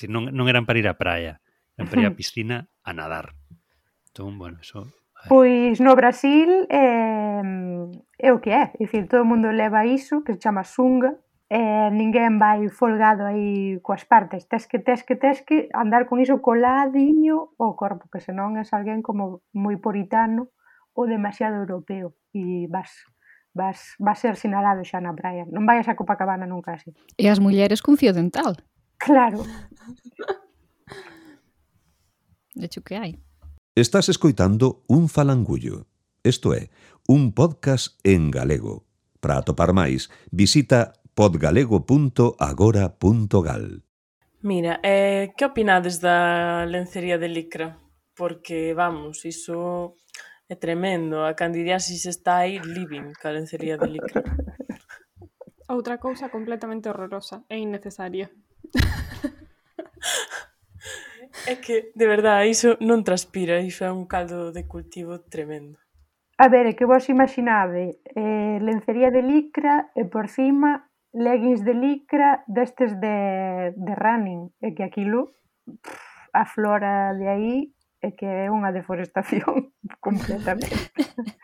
[0.10, 1.46] non, non eran para ir á praia,
[1.78, 3.39] eran para ir á piscina a nadar.
[4.10, 4.86] Entón, bueno, eso...
[4.86, 5.28] Eh.
[5.28, 7.44] Pois no Brasil eh,
[8.18, 11.20] é o que é, é dicir, todo o mundo leva iso, que se chama sunga,
[11.50, 16.22] eh, ninguén vai folgado aí coas partes, tes que, tes que, tes que andar con
[16.22, 20.54] iso coladiño ao corpo, que senón és alguén como moi puritano
[20.96, 22.94] ou demasiado europeo e vas
[23.52, 25.44] vas, vas ser sinalado xa na praia.
[25.50, 26.94] Non vayas a Copacabana nunca así.
[27.18, 28.62] E as mulleres con fio dental.
[29.02, 29.42] Claro.
[32.56, 33.18] De hecho que hai.
[33.80, 35.88] Estás escoitando Un Falangullo,
[36.22, 36.70] isto é,
[37.08, 38.84] un podcast en galego.
[39.24, 43.88] Para atopar máis, visita podgalego.agora.gal.
[44.44, 47.80] Mira, eh, que opinades da lencería de licra?
[48.20, 49.96] Porque, vamos, iso
[50.52, 51.24] é tremendo.
[51.24, 54.28] A candidiasis está aí living ca lencería de licra.
[55.72, 58.28] Outra cousa completamente horrorosa e innecesaria.
[61.48, 65.80] É que, de verdade, iso non transpira, iso é un caldo de cultivo tremendo.
[66.40, 71.74] A ver, é que vos imaginade, eh, lencería de licra e por cima leggings de
[71.74, 78.26] licra destes de, de running, e que aquilo pff, a flora de aí é que
[78.26, 79.76] é unha deforestación
[80.06, 80.92] completamente.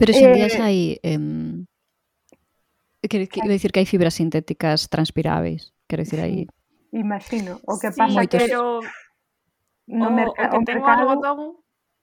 [0.00, 1.66] Pero sen días eh, hai em...
[3.04, 6.46] Quero, quero dicir que hai fibras sintéticas transpiráveis, quero dicir aí
[6.92, 7.60] imagino.
[7.66, 8.38] O que pasa moitos...
[8.38, 8.80] que pero...
[9.86, 10.50] no o, merca...
[10.50, 11.10] o que tengo mercado...
[11.10, 11.40] algodón,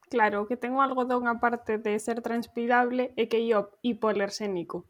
[0.10, 4.88] claro, o que ten o algodón aparte de ser transpirable é que é hipoalerxénico.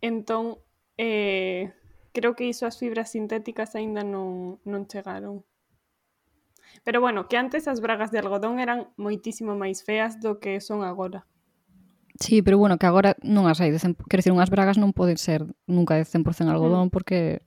[0.00, 0.60] Entón,
[0.96, 1.72] eh,
[2.12, 5.44] creo que iso as fibras sintéticas aínda non, non chegaron.
[6.84, 10.84] Pero bueno, que antes as bragas de algodón eran moitísimo máis feas do que son
[10.84, 11.28] agora.
[12.16, 14.96] Sí, pero bueno, que agora non as hai de 100, quer dizer, unhas bragas non
[14.96, 16.92] poden ser nunca de 100% algodón mm.
[16.92, 17.44] porque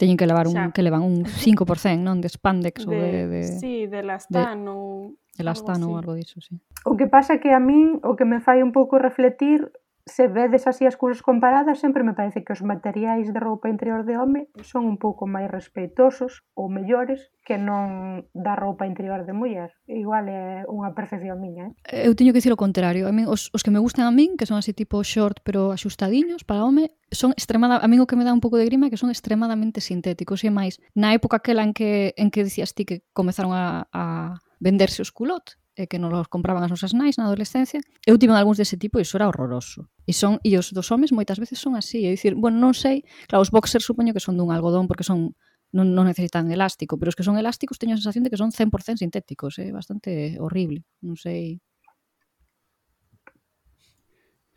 [0.00, 0.72] teñen que levar un xa.
[0.72, 5.12] que levan un 5%, non, de spandex de, ou de, de Sí, de lastán ou
[5.36, 6.56] de ou algo diso, sí.
[6.88, 9.68] O que pasa que a min o que me fai un pouco refletir
[10.10, 14.04] se vedes así as cousas comparadas, sempre me parece que os materiais de roupa interior
[14.04, 19.32] de home son un pouco máis respeitosos ou mellores que non da roupa interior de
[19.32, 19.70] muller.
[19.86, 21.70] Igual é unha percepción miña.
[21.86, 22.10] Eh?
[22.10, 23.06] Eu teño que dicir o contrario.
[23.06, 25.70] A min, os, os que me gustan a min, que son así tipo short pero
[25.70, 28.86] axustadiños para home, son extremada, a min o que me dá un pouco de grima
[28.86, 30.82] é que son extremadamente sintéticos e máis.
[30.98, 35.14] Na época aquela en que en que dicías ti que comezaron a, a venderse os
[35.14, 38.98] culot, e que nos compraban as nosas nais na adolescencia, eu tive algúns dese tipo
[38.98, 39.86] e iso era horroroso.
[40.06, 43.06] E son e os dos homes moitas veces son así, é dicir, bueno, non sei,
[43.30, 45.38] claro, os boxers supoño que son dun algodón porque son
[45.70, 48.50] non, non necesitan elástico, pero os que son elásticos teño a sensación de que son
[48.50, 49.72] 100% sintéticos, é eh?
[49.72, 51.62] bastante horrible, non sei.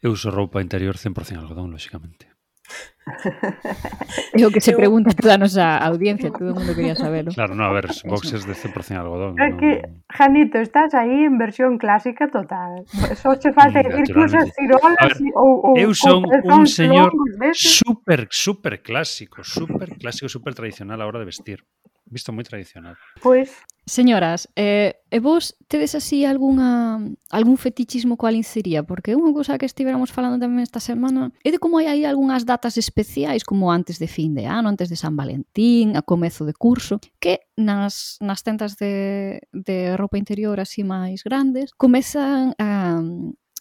[0.02, 2.33] Eu uso roupa interior 100% algodón, lóxicamente.
[4.34, 7.32] É o que se pregunta toda a nosa audiencia, todo o mundo quería sabelo.
[7.34, 9.36] Claro, no, a ver, boxes de 100% algodón.
[9.40, 9.58] É no...
[9.58, 12.86] que, Janito, estás aí en versión clásica total.
[13.20, 17.12] Só che falta ir cousas tirolas ou, ou Eu son un señor
[17.54, 21.60] super, super clásico, super clásico, super tradicional a hora de vestir
[22.06, 22.96] visto moi tradicional.
[23.22, 23.52] Pois...
[23.86, 28.80] Señoras, eh, e vos tedes así algunha, algún fetichismo coa lincería?
[28.88, 32.48] Porque unha cousa que estivéramos falando tamén esta semana é de como hai aí algunhas
[32.48, 36.56] datas especiais como antes de fin de ano, antes de San Valentín, a comezo de
[36.56, 43.04] curso, que nas, nas tentas de, de roupa interior así máis grandes comezan a,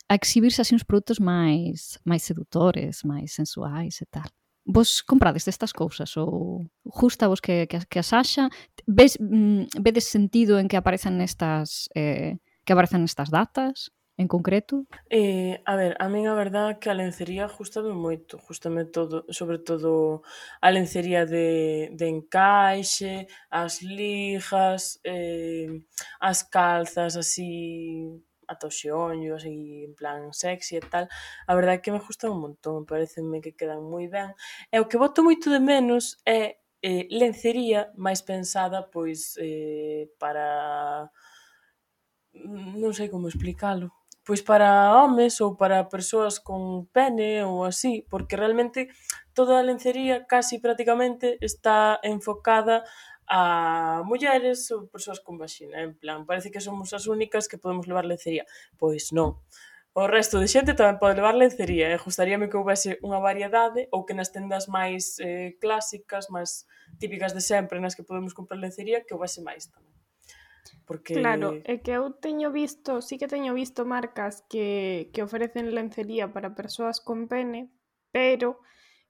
[0.07, 4.31] a exhibirse así uns produtos máis máis sedutores, máis sensuais e tal
[4.64, 8.48] vos comprades destas cousas ou justa vos que, que, que as haxa
[8.87, 14.87] ves, mm, vedes sentido en que aparezan nestas eh, que aparezan nestas datas en concreto?
[15.11, 19.59] Eh, a ver, a min a verdad que a lencería gustame moito, gustame todo, sobre
[19.59, 20.22] todo
[20.61, 25.68] a lencería de, de encaixe, as lijas, eh,
[26.20, 31.08] as calzas así ata o xeonllo, así en plan sexy e tal,
[31.48, 34.36] a verdade é que me gustan un montón, parecenme que quedan moi ben.
[34.68, 41.08] E o que voto moito de menos é eh, lencería máis pensada pois eh, para
[42.82, 43.88] non sei como explicalo
[44.24, 48.88] pois para homes ou para persoas con pene ou así, porque realmente
[49.34, 52.84] toda a lencería casi prácticamente está enfocada
[53.32, 55.80] a mulleres ou persoas con vaxina.
[55.80, 58.44] En plan, parece que somos as únicas que podemos levar lencería.
[58.76, 59.40] Pois non.
[59.96, 64.04] O resto de xente tamén pode levar lencería e gustaríame que houvese unha variedade ou
[64.04, 66.68] que nas tendas máis eh, clásicas, máis
[67.00, 69.96] típicas de sempre nas que podemos comprar lencería, que houvese máis tamén.
[70.84, 71.16] Porque...
[71.16, 76.36] Claro, é que eu teño visto, sí que teño visto marcas que, que ofrecen lencería
[76.36, 77.72] para persoas con pene,
[78.12, 78.60] pero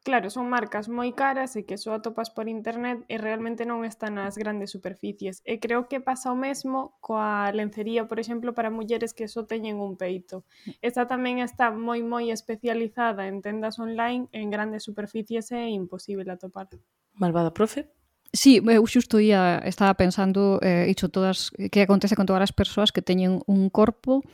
[0.04, 4.18] Claro, son marcas moi caras e que só atopas por internet e realmente non están
[4.18, 5.38] nas grandes superficies.
[5.46, 9.78] E creo que pasa o mesmo coa lencería, por exemplo, para mulleres que só teñen
[9.78, 10.42] un peito.
[10.82, 16.66] Esta tamén está moi moi especializada en tendas online, en grandes superficies é imposible atopar.
[17.14, 17.86] Malvada profe?
[18.34, 22.90] Sí, eu xusto ia, estaba pensando eh, iso todas, que acontece con todas as persoas
[22.90, 24.26] que teñen un corpo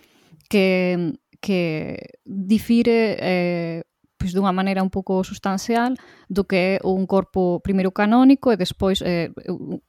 [0.49, 3.83] que que difire eh,
[4.19, 5.95] pois dunha maneira un pouco sustancial
[6.27, 9.31] do que é un corpo primeiro canónico e despois eh,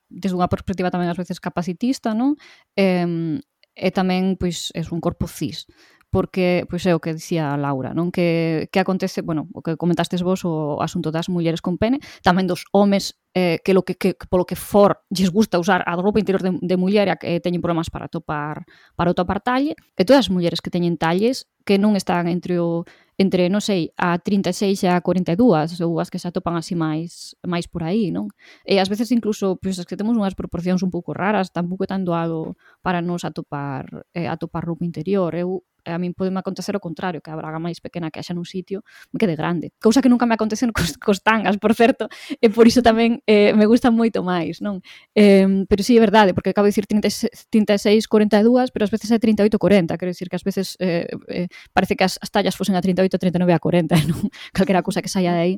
[0.07, 2.37] desde unha perspectiva tamén ás veces capacitista, non?
[2.77, 3.41] Eh,
[3.73, 5.65] e tamén pois é un corpo cis
[6.11, 10.25] porque pois é o que dicía Laura, non que que acontece, bueno, o que comentastes
[10.25, 14.17] vos o asunto das mulleres con pene, tamén dos homes eh, que lo que, que
[14.25, 17.61] polo que for lles gusta usar a roupa interior de, de muller e que teñen
[17.61, 18.65] problemas para topar
[18.97, 22.89] para topar talle, e todas as mulleres que teñen talles que non están entre o
[23.19, 27.35] entre, non sei, a 36 e a 42, ou as que se atopan así máis
[27.43, 28.31] máis por aí, non?
[28.63, 31.91] E ás veces incluso, pois, as que temos unhas proporcións un pouco raras, tampouco é
[31.91, 35.35] tan doado para nos atopar eh, atopar roupa interior.
[35.35, 38.45] Eu a min podeme acontecer o contrario, que a braga máis pequena que haxa nun
[38.45, 39.71] sitio me quede grande.
[39.81, 42.07] Cousa que nunca me acontece cos, cos tangas, por certo,
[42.39, 44.81] e por iso tamén eh, me gusta moito máis, non?
[45.15, 49.09] Eh, pero sí, é verdade, porque acabo de dicir 36, 36 42, pero ás veces
[49.11, 52.55] é 38, 40, quero dicir que ás veces eh, eh, parece que as, as tallas
[52.55, 54.29] fosen a 38, 39, a 40, non?
[54.53, 55.53] Calquera cousa que saia de aí.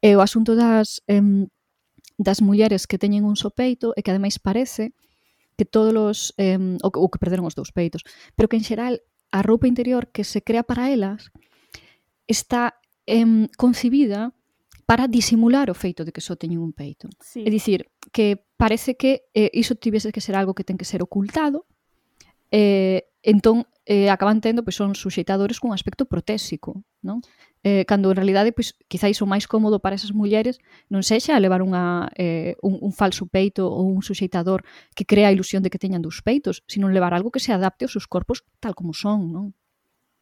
[0.00, 1.04] E eh, o asunto das...
[1.06, 1.46] Eh,
[2.14, 4.94] das mulleres que teñen un sopeito e que ademais parece
[5.56, 8.02] que todos os eh, o, o que perderon os dous peitos,
[8.34, 9.02] pero que en xeral
[9.34, 11.34] a roupa interior que se crea para elas
[12.30, 14.32] está em, concibida
[14.86, 17.10] para disimular o feito de que só teñen un peito.
[17.18, 17.42] Sí.
[17.42, 21.02] É dicir, que parece que eh, iso tivese que ser algo que ten que ser
[21.02, 21.66] ocultado,
[22.54, 27.18] eh, entón eh, acaban tendo, pois son suxeitadores cun aspecto protésico, non?
[27.64, 30.60] eh, cando en realidade pois, quizáis o máis cómodo para esas mulleres
[30.92, 35.34] non sexa levar unha, eh, un, un falso peito ou un suxeitador que crea a
[35.34, 38.44] ilusión de que teñan dous peitos, sino levar algo que se adapte aos seus corpos
[38.60, 39.46] tal como son, non?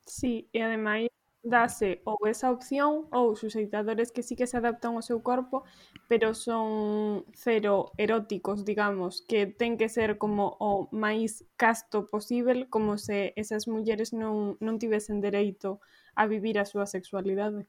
[0.07, 1.11] Sí, e ademais
[1.43, 5.67] dase ou esa opción ou suxeitadores que sí que se adaptan ao seu corpo,
[6.07, 12.95] pero son cero eróticos, digamos, que ten que ser como o máis casto posible, como
[12.95, 17.67] se esas mulleres non, non tivesen dereito a a vivir a súa sexualidade.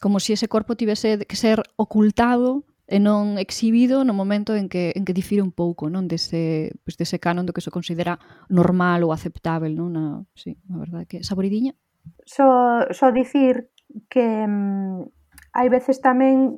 [0.00, 4.72] Como se si ese corpo tivese que ser ocultado e non exhibido no momento en
[4.72, 8.16] que en que difire un pouco, non, dese pues, dese canon do que se considera
[8.48, 9.92] normal ou aceptável, non?
[9.92, 11.76] Na, sí, a verdade que saboridiña.
[12.24, 13.68] Só so, só so dicir
[14.08, 15.04] que mm,
[15.52, 16.56] hai veces tamén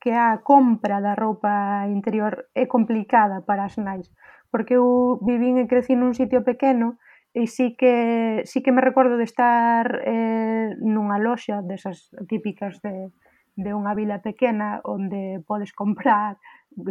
[0.00, 4.08] que a compra da roupa interior é complicada para as nais,
[4.48, 6.96] porque eu vivín e crecí nun sitio pequeno
[7.36, 13.12] e sí que, sí que me recordo de estar eh, nunha loxa desas típicas de,
[13.60, 16.40] de unha vila pequena onde podes comprar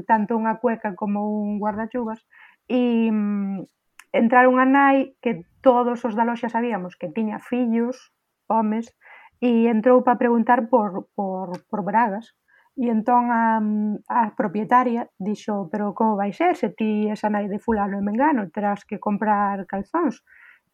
[0.06, 2.22] tanto unha cueca como un guardachuvas
[2.70, 3.66] e mm,
[4.14, 8.14] entrar unha nai que todos os da loxa sabíamos que tiña fillos,
[8.46, 8.94] homes,
[9.42, 12.38] e entrou para preguntar por, por, por bragas.
[12.76, 13.64] E entón a,
[14.12, 18.04] a propietaria dixo, pero como vai ser se ti és a nai de fulano e
[18.04, 20.16] mengano, terás que comprar calzóns.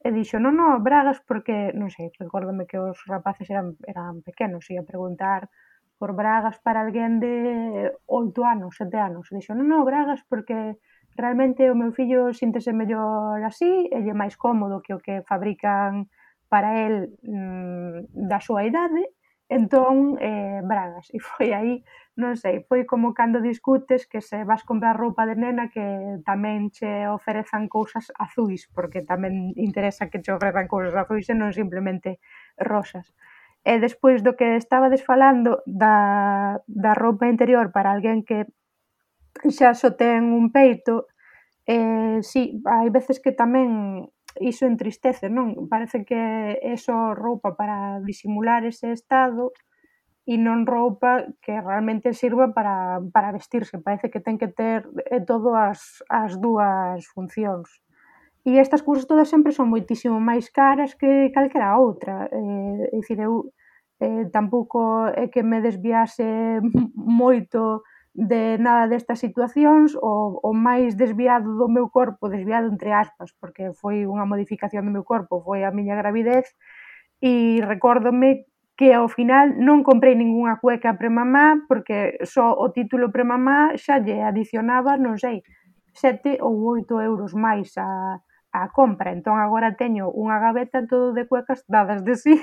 [0.01, 4.65] E dixo, non, non, bragas, porque, non sei, recórdame que os rapaces eran, eran pequenos,
[4.73, 5.41] ia preguntar
[6.01, 9.29] por bragas para alguén de 8 anos, 7 anos.
[9.29, 10.81] E dixo, non, non, bragas, porque
[11.13, 16.09] realmente o meu fillo síntese mellor así, e lle máis cómodo que o que fabrican
[16.49, 19.05] para el mm, da súa idade,
[19.51, 21.11] Entón, eh, bragas.
[21.15, 21.83] E foi aí,
[22.15, 25.83] non sei, foi como cando discutes que se vas comprar roupa de nena que
[26.23, 31.51] tamén che oferezan cousas azuis, porque tamén interesa que che oferezan cousas azuis e non
[31.51, 32.23] simplemente
[32.55, 33.11] rosas.
[33.67, 38.47] E despois do que estaba desfalando da, da roupa interior para alguén que
[39.51, 41.11] xa só ten un peito,
[41.67, 44.07] eh, sí, hai veces que tamén
[44.39, 45.67] iso entristece, non?
[45.67, 46.15] Parece que
[46.61, 49.51] é só roupa para disimular ese estado
[50.23, 53.81] e non roupa que realmente sirva para, para vestirse.
[53.81, 57.81] Parece que ten que ter eh, todo as, as dúas funcións.
[58.45, 62.29] E estas cousas todas sempre son moitísimo máis caras que calquera outra.
[62.31, 63.51] Eh, é dicir, eu
[64.01, 66.61] eh, tampouco é que me desviase
[66.95, 73.31] moito de nada destas situacións o, o máis desviado do meu corpo, desviado entre aspas,
[73.39, 76.51] porque foi unha modificación do meu corpo, foi a miña gravidez
[77.23, 83.77] e recórdome que ao final non comprei ningunha cueca premamá porque só o título premamá
[83.79, 85.45] xa lle adicionaba, non sei,
[85.95, 88.19] 7 ou 8 euros máis a,
[88.51, 89.15] a compra.
[89.15, 92.35] Entón agora teño unha gaveta todo de cuecas dadas de sí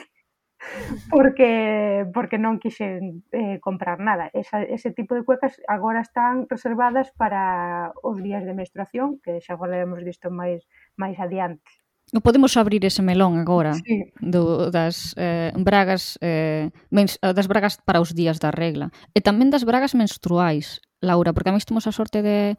[1.11, 4.31] porque porque non quixen eh, comprar nada.
[4.35, 9.57] Esa, ese tipo de cuecas agora están reservadas para os días de menstruación, que xa
[9.57, 10.66] falaremos disto máis
[10.99, 11.71] máis adiante.
[12.09, 14.09] Non podemos abrir ese melón agora sí.
[14.16, 19.21] do, das eh, bragas eh, mens, eh, das bragas para os días da regla e
[19.21, 22.57] tamén das bragas menstruais, Laura, porque a mí temos a sorte de,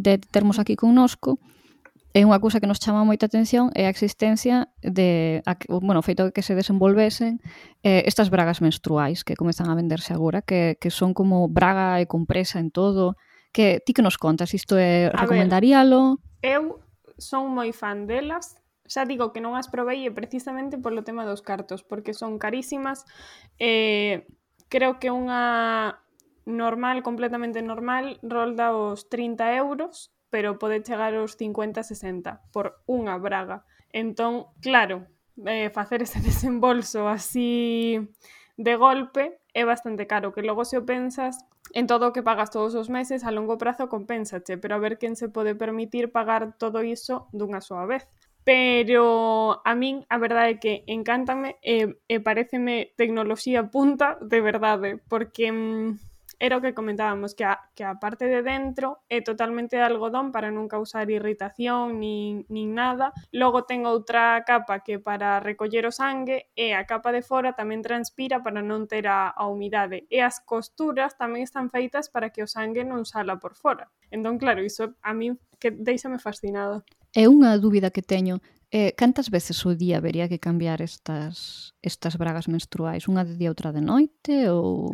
[0.00, 1.36] de termos aquí connosco
[2.16, 5.52] E unha cousa que nos chama moita atención é a existencia de, a,
[5.84, 7.44] bueno, feito que se desenvolvesen
[7.84, 12.08] eh, estas bragas menstruais que comezan a venderse agora, que, que son como braga e
[12.08, 13.20] compresa en todo.
[13.52, 14.56] Que ti que nos contas?
[14.56, 16.16] Isto é recomendaríalo?
[16.40, 16.80] Ver, eu
[17.20, 18.56] son moi fan delas,
[18.88, 23.04] xa digo que non as provei precisamente polo tema dos cartos, porque son carísimas.
[23.60, 24.24] Eh,
[24.72, 26.00] creo que unha
[26.48, 33.16] normal, completamente normal, rolda os 30 euros, pero pode chegar aos 50, 60 por unha
[33.16, 33.64] braga.
[33.88, 35.08] Entón, claro,
[35.48, 37.96] eh, facer ese desembolso así
[38.60, 41.40] de golpe é bastante caro, que logo se o pensas
[41.72, 45.00] en todo o que pagas todos os meses a longo prazo compénsache, pero a ver
[45.00, 48.04] quen se pode permitir pagar todo iso dunha súa vez
[48.44, 54.38] pero a min a verdade é que encántame eh, e, e pareceme tecnoloxía punta de
[54.44, 56.05] verdade, porque mm,
[56.38, 60.32] era o que comentábamos, que a, que a parte de dentro é totalmente de algodón
[60.32, 63.16] para non causar irritación nin, nin nada.
[63.32, 67.80] Logo ten outra capa que para recoller o sangue e a capa de fora tamén
[67.80, 70.04] transpira para non ter a, a humidade.
[70.12, 73.88] E as costuras tamén están feitas para que o sangue non sala por fora.
[74.12, 76.84] Entón, claro, iso a min que deixame fascinada.
[77.16, 78.44] É unha dúbida que teño.
[78.68, 83.08] Eh, cantas veces o día vería que cambiar estas, estas bragas menstruais?
[83.08, 84.92] Unha de día, outra de noite ou...?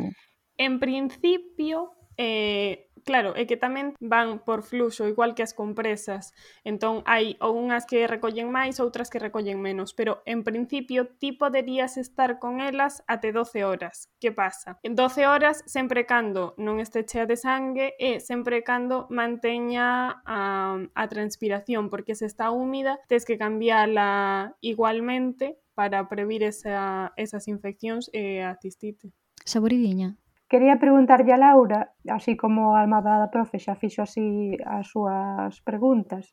[0.57, 6.31] En principio, eh, claro, é que tamén van por fluxo, igual que as compresas.
[6.63, 9.93] Entón, hai ou unhas que recollen máis, outras que recollen menos.
[9.93, 14.09] Pero, en principio, ti poderías estar con elas até 12 horas.
[14.19, 14.79] Que pasa?
[14.83, 20.79] En 12 horas, sempre cando non este chea de sangue e sempre cando manteña a,
[20.95, 28.09] a transpiración, porque se está húmida, tes que cambiala igualmente para previr esa, esas infeccións
[28.13, 29.11] e a cistite.
[29.43, 30.15] Saboridiña,
[30.51, 31.79] Quería preguntarlle a Laura,
[32.09, 36.23] así como a Almada Profe xa fixo así as súas preguntas,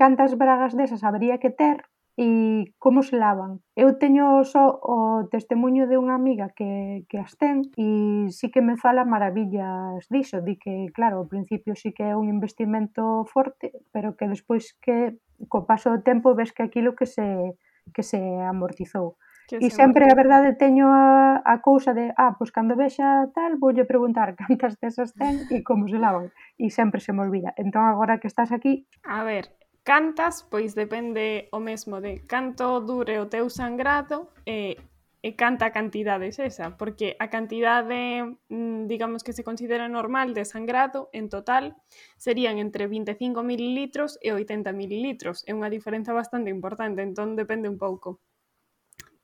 [0.00, 1.78] cantas bragas desas habría que ter
[2.16, 3.58] e como se lavan?
[3.74, 8.62] Eu teño só o testemunho de unha amiga que, que as ten e sí que
[8.62, 13.74] me fala maravillas diso, di que, claro, ao principio sí que é un investimento forte,
[13.90, 15.18] pero que despois que
[15.50, 17.58] co paso do tempo ves que aquilo que se,
[17.90, 19.18] que se amortizou.
[19.48, 23.60] Que e sempre, a verdade, teño a, a cousa de, ah, pois cando vexa tal,
[23.60, 26.32] voulle preguntar cantas desas ten e como se lavan.
[26.56, 27.52] E sempre se me olvida.
[27.60, 28.88] Entón, agora que estás aquí...
[29.04, 29.52] A ver,
[29.84, 34.80] cantas, pois depende o mesmo de canto dure o teu sangrado e,
[35.20, 41.08] e canta cantidade esa, porque a cantidade, mm, digamos que se considera normal de sangrado
[41.12, 41.76] en total
[42.16, 47.76] serían entre 25 mililitros e 80 mililitros, é unha diferenza bastante importante, entón depende un
[47.76, 48.24] pouco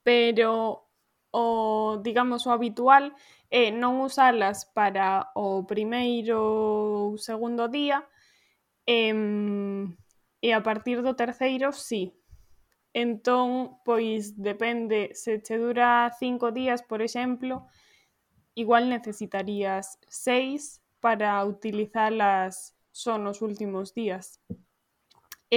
[0.03, 0.87] pero
[1.31, 3.15] o digamos o habitual
[3.49, 8.03] eh, é non usalas para o primeiro ou segundo día
[8.87, 9.11] e,
[10.41, 12.15] e a partir do terceiro sí.
[12.93, 17.67] Entón, pois depende, se che dura cinco días, por exemplo,
[18.53, 24.41] igual necesitarías seis para utilizalas só nos últimos días.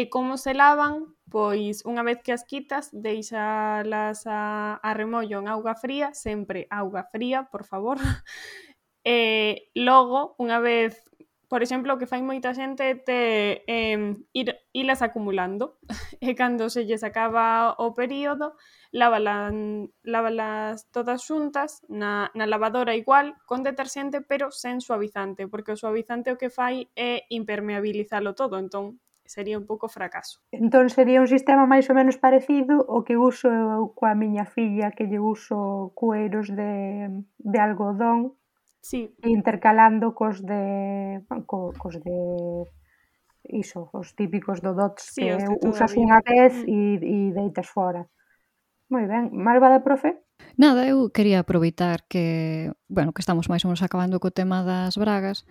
[0.00, 0.94] E como se lavan?
[1.34, 7.02] Pois unha vez que as quitas, deixalas a, a remollo en auga fría, sempre auga
[7.14, 7.98] fría, por favor.
[9.06, 10.96] Eh, e logo, unha vez,
[11.52, 13.20] por exemplo, o que fai moita xente é te
[13.68, 15.76] eh, ir, ilas acumulando.
[16.24, 18.56] E cando se lles acaba o período,
[18.96, 19.52] lávalas,
[20.08, 26.32] lávalas todas xuntas na, na lavadora igual con deterxente pero sen suavizante porque o suavizante
[26.32, 29.03] o que fai é impermeabilizalo todo entón
[29.34, 30.38] sería un pouco fracaso.
[30.54, 33.50] Entón sería un sistema máis ou menos parecido ao que uso
[33.98, 37.10] coa miña filla, que lle uso cueiros de,
[37.42, 38.38] de algodón
[38.78, 39.10] sí.
[39.26, 40.62] intercalando cos de
[41.50, 42.18] co, cos de
[43.42, 46.70] iso, os típicos do DOTS sí, que usas unha vez mm.
[46.70, 48.06] e, e deitas fora.
[48.86, 50.23] Moi ben, malvada profe?
[50.56, 54.94] Nada, eu quería aproveitar que, bueno, que estamos máis ou menos acabando co tema das
[54.94, 55.42] bragas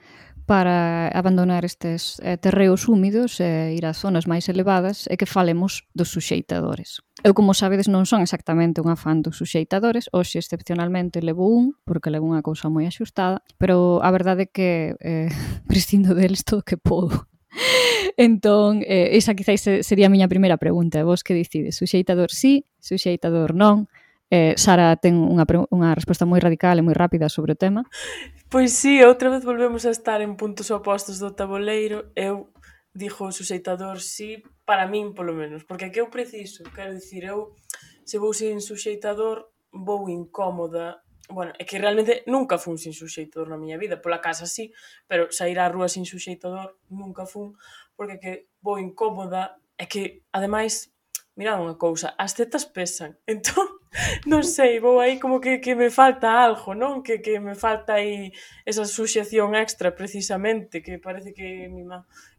[0.47, 5.27] para abandonar estes eh, terreos húmidos e eh, ir a zonas máis elevadas e que
[5.27, 7.03] falemos dos suxeitadores.
[7.19, 12.11] Eu, como sabedes, non son exactamente unha fan dos suxeitadores, hoxe excepcionalmente levo un, porque
[12.11, 15.31] levo unha cousa moi axustada, pero a verdade é que eh,
[15.67, 17.27] prescindo deles todo o que podo.
[18.17, 21.03] entón, eh, esa quizáis sería a miña primeira pregunta.
[21.03, 21.75] Vos que decides?
[21.75, 23.88] Suxeitador sí, suxeitador non?
[24.30, 27.84] Eh, Sara ten unha, unha resposta moi radical e moi rápida sobre o tema.
[28.47, 32.11] Pois sí, outra vez volvemos a estar en puntos opostos do tabuleiro.
[32.13, 32.53] Eu
[32.93, 37.57] dixo o suxeitador sí, para min polo menos, porque que eu preciso, quero dicir, eu
[38.05, 43.55] se vou sin suxeitador vou incómoda Bueno, é que realmente nunca fun sin suxeitador na
[43.55, 44.76] miña vida, pola casa sí,
[45.07, 47.55] pero sair á rúa sin suxeitador nunca fun,
[47.95, 50.91] porque que vou incómoda, é que, ademais,
[51.39, 53.65] mirad unha cousa, as tetas pesan, entón,
[54.25, 57.05] non sei, vou aí como que, que me falta algo, non?
[57.05, 58.33] Que, que me falta aí
[58.65, 61.85] esa suxección extra precisamente, que parece que mi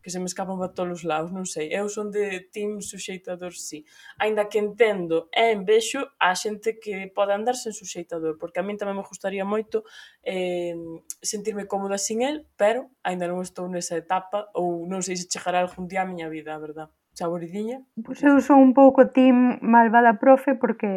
[0.04, 1.72] que se me escapan para todos os lados, non sei.
[1.72, 3.88] Eu son de team suxeitador, sí.
[4.20, 8.76] Ainda que entendo e envexo a xente que pode andar sen suxeitador, porque a min
[8.76, 9.80] tamén me gustaría moito
[10.20, 10.76] eh,
[11.24, 15.64] sentirme cómoda sin el, pero ainda non estou nesa etapa ou non sei se chegará
[15.64, 16.92] algún día a miña vida, a verdade.
[17.14, 17.78] Saboridiña?
[18.04, 20.90] Pois eu son un pouco team malvada profe porque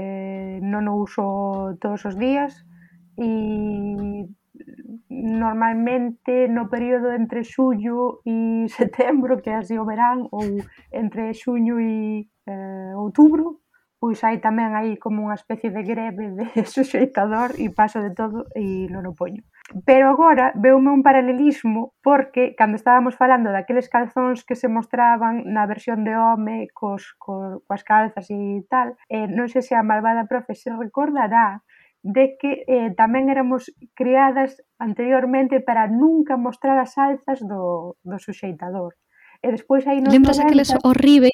[0.66, 2.66] non o uso todos os días
[3.22, 4.26] e
[5.10, 10.46] normalmente no período entre xullo e setembro, que así o verán, ou
[10.90, 13.62] entre xuño e eh, outubro,
[14.02, 16.46] pois hai tamén aí como unha especie de greve de
[16.76, 19.42] suxeitador e paso de todo e non o poño.
[19.86, 25.68] Pero agora veume un paralelismo porque cando estábamos falando daqueles calzóns que se mostraban na
[25.68, 30.30] versión de home cos, cos, coas calzas e tal, eh, non sei se a malvada
[30.32, 31.68] profe se recordará
[32.00, 38.96] de que eh, tamén éramos criadas anteriormente para nunca mostrar as alzas do, do suxeitador.
[39.42, 40.48] E despois aí nos Lembras 90...
[40.48, 41.32] aqueles horrible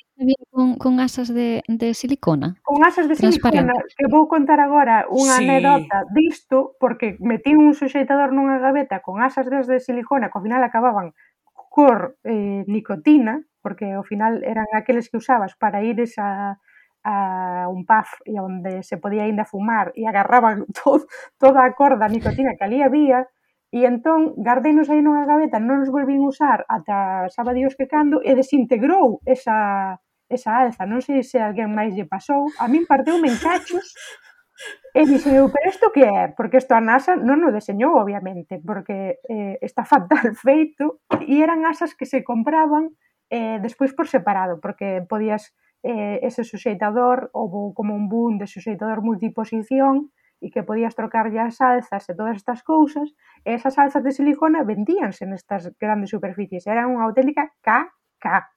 [0.52, 2.56] con, con asas de, de silicona?
[2.64, 5.48] Con asas de silicona, que vou contar agora unha sí.
[5.48, 10.62] anedota disto, porque metí un suxeitador nunha gaveta con asas de silicona, que ao final
[10.62, 11.16] acababan
[11.54, 16.62] cor eh, nicotina, porque ao final eran aqueles que usabas para ir esa,
[17.04, 21.06] a un pub e onde se podía ainda fumar e agarraban todo,
[21.38, 23.28] toda a cor da nicotina que ali había
[23.74, 28.22] E entón, gardeinos aí nunha gaveta, non os volvín usar ata sabe Dios que cando,
[28.22, 29.98] e desintegrou esa,
[30.30, 30.86] esa alza.
[30.86, 32.46] Non sei se alguén máis lle pasou.
[32.62, 33.98] A min parteu en cachos
[34.94, 36.30] e dixen eu, pero isto que é?
[36.38, 41.66] Porque isto a NASA non o deseñou, obviamente, porque eh, está fatal feito e eran
[41.66, 42.94] asas que se compraban
[43.34, 49.02] eh, despois por separado, porque podías eh, ese suxeitador, houve como un boom de suxeitador
[49.02, 50.14] multiposición,
[50.44, 53.16] e que podías trocarlle as salsas e todas estas cousas,
[53.48, 58.52] e esas salsas de silicona vendíanse nestas grandes superficies, era unha auténtica caca.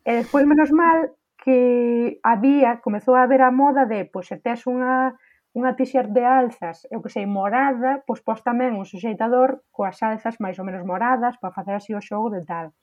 [0.00, 4.64] E despois, menos mal, que había, comezou a haber a moda de, pois, se tes
[4.64, 5.12] unha
[5.54, 10.34] unha t-shirt de alzas, eu que sei, morada, pois pos tamén un suxeitador coas alzas
[10.42, 12.74] máis ou menos moradas para facer así o xogo de tal.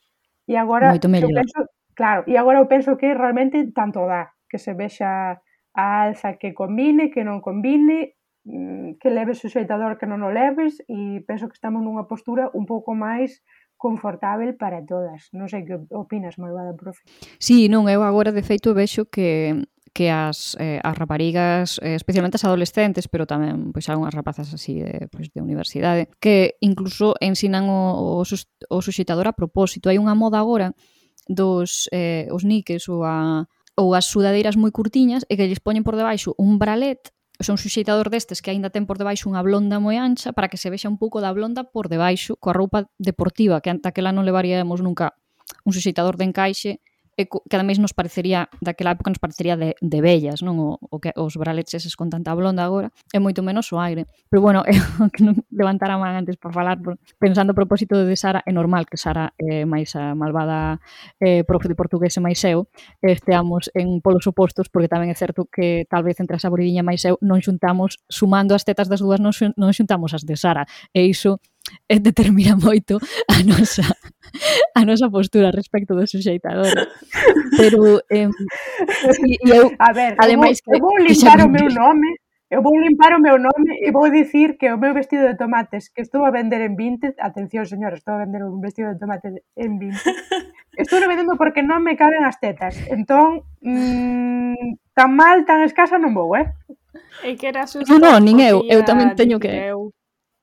[0.47, 1.59] E agora, Moito eu penso,
[1.91, 5.43] claro, e agora eu penso que realmente tanto dá que se vexa
[5.73, 10.31] a alza que combine, que non combine, mm, que leves o suxeitador que non o
[10.31, 13.39] leves e penso que estamos nunha postura un pouco máis
[13.81, 15.33] confortável para todas.
[15.33, 17.01] Non sei que opinas, malvada profe.
[17.41, 19.57] Sí, non, eu agora de feito vexo que
[19.93, 24.79] que as, eh, as raparigas, eh, especialmente as adolescentes, pero tamén pois algunhas rapazas así
[24.79, 29.91] de, pois, de universidade, que incluso ensinan o, o, o a propósito.
[29.91, 30.71] Hai unha moda agora
[31.27, 33.43] dos eh, os niques ou a,
[33.75, 37.11] ou as sudadeiras moi curtiñas e que lles poñen por debaixo un bralet
[37.41, 40.61] son un suxeitador destes que aínda ten por debaixo unha blonda moi ancha para que
[40.61, 44.27] se vexa un pouco da blonda por debaixo coa roupa deportiva que ante aquela non
[44.27, 45.17] levaríamos nunca
[45.65, 46.71] un suxeitador de encaixe
[47.27, 50.57] que ademais nos parecería, daquela época nos parecería de, de bellas, non?
[50.61, 54.07] O, o que os bralets eses con tanta blonda agora, é moito menos o aire.
[54.29, 56.77] Pero bueno, eu que non levantara a man antes para falar,
[57.19, 60.79] pensando a propósito de Sara, é normal que Sara é eh, máis a malvada
[61.19, 62.69] eh, profe de portugués e máis eu,
[63.03, 66.85] eh, esteamos en polos opostos, porque tamén é certo que tal vez entre a saboridiña
[66.85, 69.33] máis eu non xuntamos, sumando as tetas das dúas, non
[69.75, 70.63] xuntamos as de Sara.
[70.95, 71.43] E iso
[71.89, 72.97] Eh, determina moito
[73.27, 73.85] a nosa
[74.75, 76.71] a nosa postura respecto do suxeitador.
[77.57, 78.29] Pero eh,
[79.27, 81.69] e, e eu, a ver, ademais eu vou, que, eu vou limpar que o meu
[81.69, 82.09] nome
[82.51, 85.87] Eu vou limpar o meu nome e vou dicir que o meu vestido de tomates
[85.87, 89.39] que estou a vender en 20, atención señor, estou a vender un vestido de tomates
[89.55, 89.95] en 20.
[90.75, 92.75] Estou a vendendo porque non me caben as tetas.
[92.91, 96.51] Entón, mmm, tan mal, tan escasa non vou, eh?
[97.23, 97.87] E que era xusto.
[97.87, 99.95] Non, non, nin eu, eu tamén teño que eu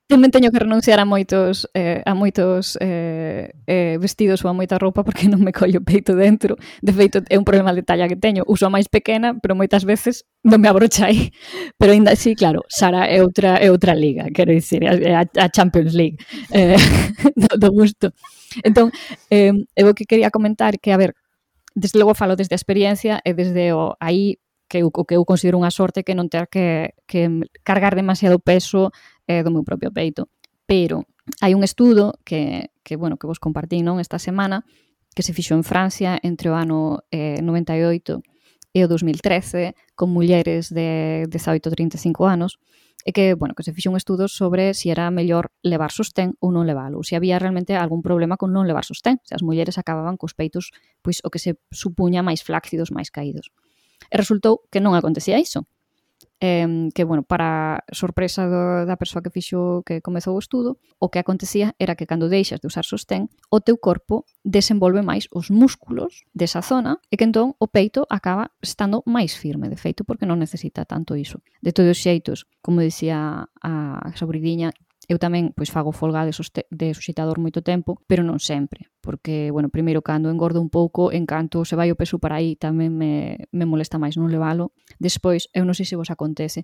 [0.09, 4.81] tamén teño que renunciar a moitos eh, a moitos eh, eh, vestidos ou a moita
[4.81, 6.57] roupa porque non me collo peito dentro.
[6.81, 8.41] De feito, é un problema de talla que teño.
[8.49, 11.29] Uso a máis pequena, pero moitas veces non me abrocha aí
[11.79, 15.47] Pero ainda así, claro, Sara é outra é outra liga, quero dicir, é a, a
[15.53, 16.17] Champions League
[16.57, 16.81] eh,
[17.37, 18.17] do, do gusto.
[18.65, 18.89] Entón,
[19.29, 21.13] eh, eu que quería comentar que, a ver,
[21.77, 25.25] desde logo falo desde a experiencia e desde o aí que eu, o que eu
[25.25, 27.29] considero unha sorte que non ter que, que
[27.61, 28.89] cargar demasiado peso
[29.29, 30.33] eh, do meu propio peito.
[30.65, 31.05] Pero
[31.45, 34.65] hai un estudo que, que, bueno, que vos compartí non esta semana
[35.13, 38.25] que se fixo en Francia entre o ano eh, 98
[38.73, 42.57] e o 2013 con mulleres de 18 a 35 anos
[43.05, 46.35] e que, bueno, que se fixe un estudo sobre se si era mellor levar sostén
[46.43, 49.79] ou non levalo, se había realmente algún problema con non levar sostén, se as mulleres
[49.79, 53.55] acababan cos peitos pois o que se supuña máis flácidos, máis caídos.
[54.13, 55.65] E resultou que non acontecía iso,
[56.41, 61.11] eh, que, bueno, para sorpresa do, da persoa que fixo que comezou o estudo, o
[61.11, 65.51] que acontecía era que cando deixas de usar sostén, o teu corpo desenvolve máis os
[65.51, 70.27] músculos desa zona e que entón o peito acaba estando máis firme, de feito, porque
[70.27, 71.43] non necesita tanto iso.
[71.63, 73.73] De todos os xeitos, como dicía a
[74.15, 74.71] Sabridiña,
[75.09, 76.37] Eu tamén pois fago folga de,
[76.69, 81.25] de suxitador moito tempo, pero non sempre, porque, bueno, primeiro cando engordo un pouco, en
[81.25, 84.77] canto se vai o peso para aí tamén me, me molesta máis non levalo.
[85.01, 86.61] Despois, eu non sei se vos acontece,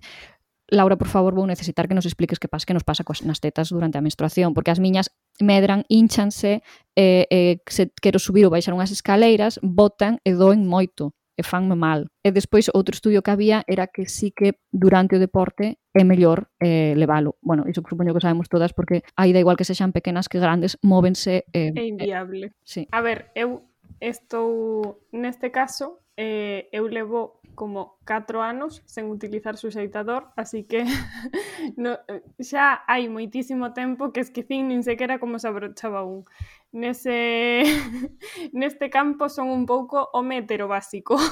[0.69, 3.37] Laura, por favor, vou necesitar que nos expliques que pasa que nos pasa coas nas
[3.37, 6.65] tetas durante a menstruación, porque as miñas medran, hinchanse,
[6.95, 11.75] eh, eh, se quero subir ou baixar unhas escaleiras, botan e doen moito e fanme
[11.75, 12.07] mal.
[12.23, 16.47] E despois outro estudio que había era que sí que durante o deporte é mellor
[16.59, 17.37] eh, levalo.
[17.41, 20.79] Bueno, iso supoño que sabemos todas porque aí da igual que sexan pequenas que grandes,
[20.81, 21.45] móvense...
[21.53, 22.47] Eh, é inviable.
[22.47, 22.87] Eh, sí.
[22.91, 23.67] A ver, eu
[23.99, 30.83] estou neste caso eh, eu levo como 4 anos sen utilizar suxeitador, así que
[31.77, 31.97] no,
[32.39, 36.27] xa hai moitísimo tempo que esquecín nin sequera como se abrochaba un.
[36.75, 37.63] Nese,
[38.53, 41.15] neste campo son un pouco o metero básico.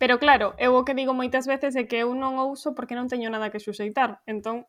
[0.00, 2.96] Pero claro, eu o que digo moitas veces é que eu non o uso porque
[2.96, 4.24] non teño nada que suxeitar.
[4.24, 4.64] Entón,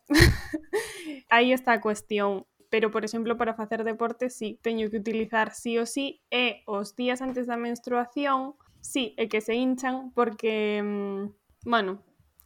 [1.32, 2.44] aí está a cuestión.
[2.72, 6.96] Pero, por exemplo, para facer deporte, sí, teño que utilizar sí o sí e os
[6.96, 11.36] días antes da menstruación, sí, é que se hinchan porque, mmm,
[11.68, 12.00] bueno,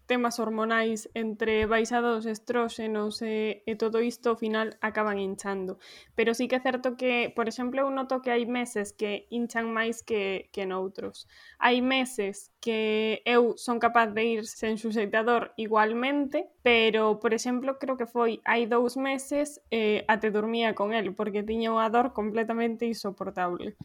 [0.05, 5.77] temas hormonais entre baixada dos estróxenos e, e todo isto ao final acaban hinchando.
[6.15, 9.73] Pero sí que é certo que, por exemplo, eu noto que hai meses que hinchan
[9.73, 11.27] máis que, que noutros.
[11.57, 17.97] Hai meses que eu son capaz de ir sen suxeitador igualmente, pero, por exemplo, creo
[17.97, 22.89] que foi hai dous meses eh, ate dormía con el, porque tiña unha dor completamente
[22.89, 23.77] insoportable.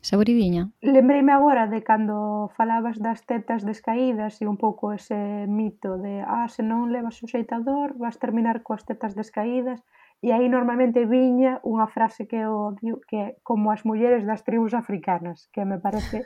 [0.00, 0.72] Saboridinha.
[0.80, 6.48] Lembrei-me agora de cando falabas das tetas descaídas e un pouco ese mito de ah,
[6.48, 9.84] se non levas o xeitador vas terminar coas tetas descaídas
[10.24, 14.40] e aí normalmente viña unha frase que eu odio que é como as mulleres das
[14.40, 16.24] tribus africanas que me parece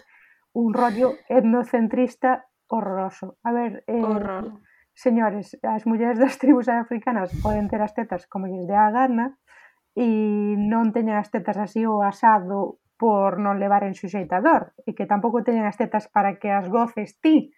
[0.55, 3.39] un rollo etnocentrista horroroso.
[3.43, 4.63] A ver, eh, Horror.
[4.95, 9.35] señores, as mulleres das tribus africanas poden ter as tetas como lles dé a gana,
[9.95, 14.39] e non teñen as tetas así o asado por non levar en suxeita
[14.87, 17.51] e que tampouco teñen as tetas para que as goces ti.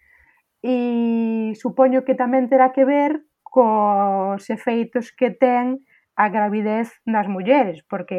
[0.63, 5.85] E supoño que tamén terá que ver cos efeitos que ten
[6.17, 8.17] a gravidez nas mulleres, porque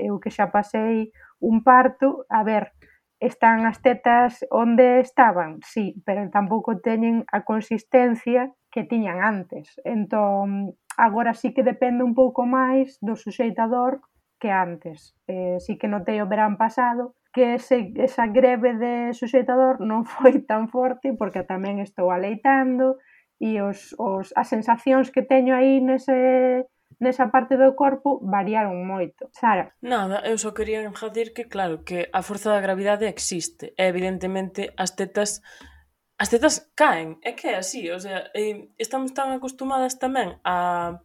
[0.00, 1.12] eu que xa pasei
[1.44, 2.72] un parto, a ver,
[3.20, 9.76] están as tetas onde estaban, sí, pero tampouco teñen a consistencia que tiñan antes.
[9.84, 14.00] Entón, agora sí que depende un pouco máis do suxeitador
[14.44, 15.16] que antes.
[15.26, 20.44] Eh, sí que notei o verán pasado que ese, esa greve de suxeitador non foi
[20.44, 23.00] tan forte porque tamén estou aleitando
[23.40, 26.68] e os, os, as sensacións que teño aí nese,
[27.00, 29.32] nesa parte do corpo variaron moito.
[29.32, 29.72] Sara?
[29.80, 33.72] Nada, eu só quería engadir que, claro, que a forza da gravidade existe.
[33.80, 35.40] E, evidentemente, as tetas
[36.20, 41.00] as tetas caen, é que é así, o sea, eh, estamos tan acostumadas tamén a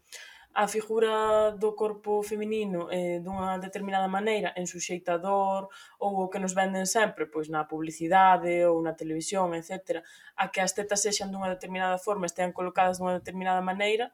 [0.62, 5.72] a figura do corpo feminino eh, dunha determinada maneira en suxeitador
[6.04, 10.04] ou o que nos venden sempre, pois na publicidade ou na televisión, etc.
[10.36, 14.12] A que as tetas sexan dunha determinada forma, estean colocadas dunha determinada maneira,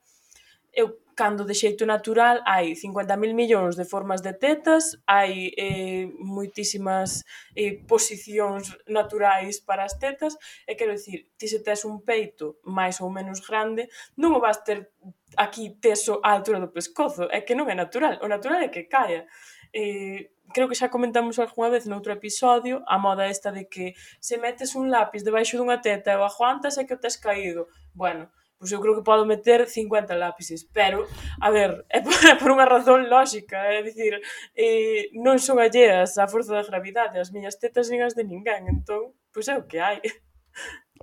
[0.76, 7.24] eu cando de xeito natural hai 50.000 millóns de formas de tetas, hai eh, moitísimas
[7.56, 10.36] eh, posicións naturais para as tetas,
[10.68, 13.88] e quero dicir, ti se tes un peito máis ou menos grande,
[14.20, 14.92] non o vas ter
[15.40, 18.84] aquí teso á altura do pescozo, é que non é natural, o natural é que
[18.92, 19.24] caia.
[19.72, 24.36] Eh, creo que xa comentamos algunha vez noutro episodio a moda esta de que se
[24.36, 27.72] metes un lápiz debaixo dunha teta e o aguantas é que o tes caído.
[27.96, 31.06] Bueno, pois eu creo que podo meter 50 lápices, pero,
[31.42, 34.20] a ver, é por, é por unha razón lóxica, é dicir,
[34.56, 38.68] eh, non son alleas á forza da gravidade, as miñas tetas nin as de ninguén,
[38.72, 40.00] entón, pois é o que hai.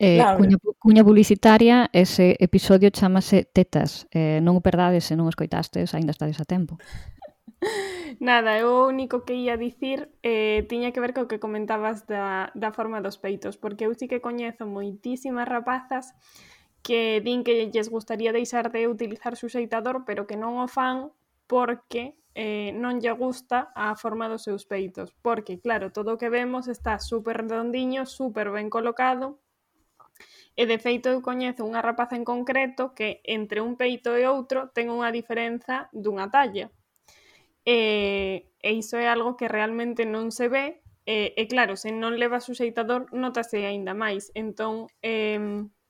[0.00, 0.40] Eh, claro.
[0.40, 4.09] cuña, cuña publicitaria, ese episodio chamase Tetas.
[4.09, 6.80] Eh, non o perdades se non o escoitastes, aínda estades a tempo.
[8.18, 12.50] Nada, eu o único que ia dicir eh, tiña que ver co que comentabas da,
[12.55, 16.16] da forma dos peitos, porque eu sí que coñezo moitísimas rapazas
[16.83, 21.14] que din que lles gustaría deixar de utilizar suxeitador, pero que non o fan
[21.47, 25.14] porque eh, non lle gusta a forma dos seus peitos.
[25.22, 29.43] Porque, claro, todo o que vemos está super redondiño, super ben colocado,
[30.53, 34.68] E de feito eu coñezo unha rapaza en concreto que entre un peito e outro
[34.76, 36.68] ten unha diferenza dunha talla.
[37.64, 37.78] E,
[38.61, 42.45] e iso é algo que realmente non se ve e, e claro, se non leva
[42.45, 44.28] suxeitador notase aínda máis.
[44.37, 45.41] Entón, eh,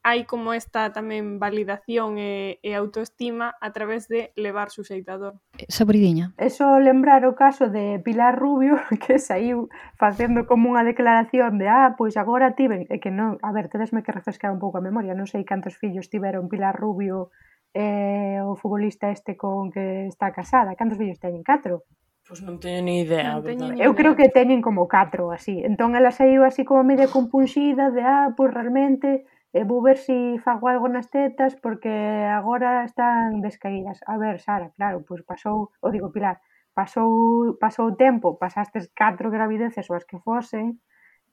[0.02, 5.38] hai como esta tamén validación e, e autoestima a través de levar suxeitador.
[5.70, 6.34] Sabridiña.
[6.42, 11.94] Eso lembrar o caso de Pilar Rubio que saiu facendo como unha declaración de ah,
[11.94, 15.14] pois agora tiven, e que non, a ver, tedesme que refrescar un pouco a memoria,
[15.14, 17.30] non sei cantos fillos tiveron Pilar Rubio
[17.70, 21.46] e eh, o futbolista este con que está casada, cantos fillos teñen?
[21.46, 21.86] Catro?
[22.26, 25.62] Pois non teño ni idea, non teño ni Eu creo que teñen como catro así.
[25.62, 30.40] Entón ela saiu así como media compunxida de ah, pois realmente E vou ver si
[30.40, 31.92] fago algo nas tetas porque
[32.40, 34.00] agora están descaídas.
[34.08, 36.40] A ver, Sara, claro, pois pasou, o digo Pilar,
[36.72, 40.80] pasou pasou o tempo, pasastes catro gravideces ou as que fosen,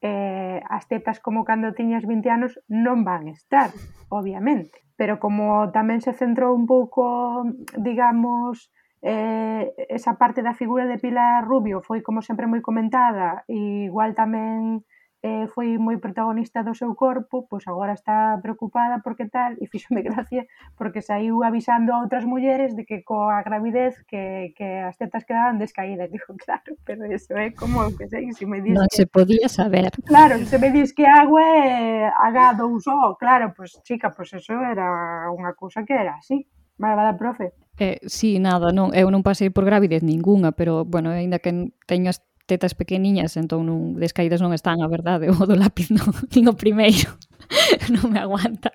[0.01, 3.71] eh, as tetas como cando tiñas 20 anos non van estar,
[4.11, 4.83] obviamente.
[4.99, 7.47] Pero como tamén se centrou un pouco,
[7.79, 8.67] digamos,
[9.01, 14.11] eh, esa parte da figura de Pilar Rubio foi como sempre moi comentada e igual
[14.11, 14.83] tamén
[15.21, 20.01] eh, foi moi protagonista do seu corpo, pois agora está preocupada porque tal, e fíxome
[20.01, 20.47] gracia
[20.79, 25.59] porque saiu avisando a outras mulleres de que coa gravidez que, que as tetas quedaban
[25.59, 26.07] descaídas.
[26.11, 28.71] Digo, claro, pero eso é eh, como que sei, se me dis...
[28.71, 29.03] Non que...
[29.03, 29.91] se podía saber.
[30.07, 34.55] Claro, se me dis que agua é H2O, claro, pois pues, chica, pois pues eso
[34.55, 36.47] era unha cousa que era así.
[36.79, 37.51] Vale, vale, profe.
[37.75, 42.07] Eh, sí, nada, non, eu non pasei por gravidez ningunha, pero, bueno, aínda que teño
[42.07, 46.49] as tetas pequeniñas, entón nun, descaídas non están, a verdade, o do lápiz non, nin
[46.49, 47.13] o primeiro
[47.93, 48.73] non me aguanta.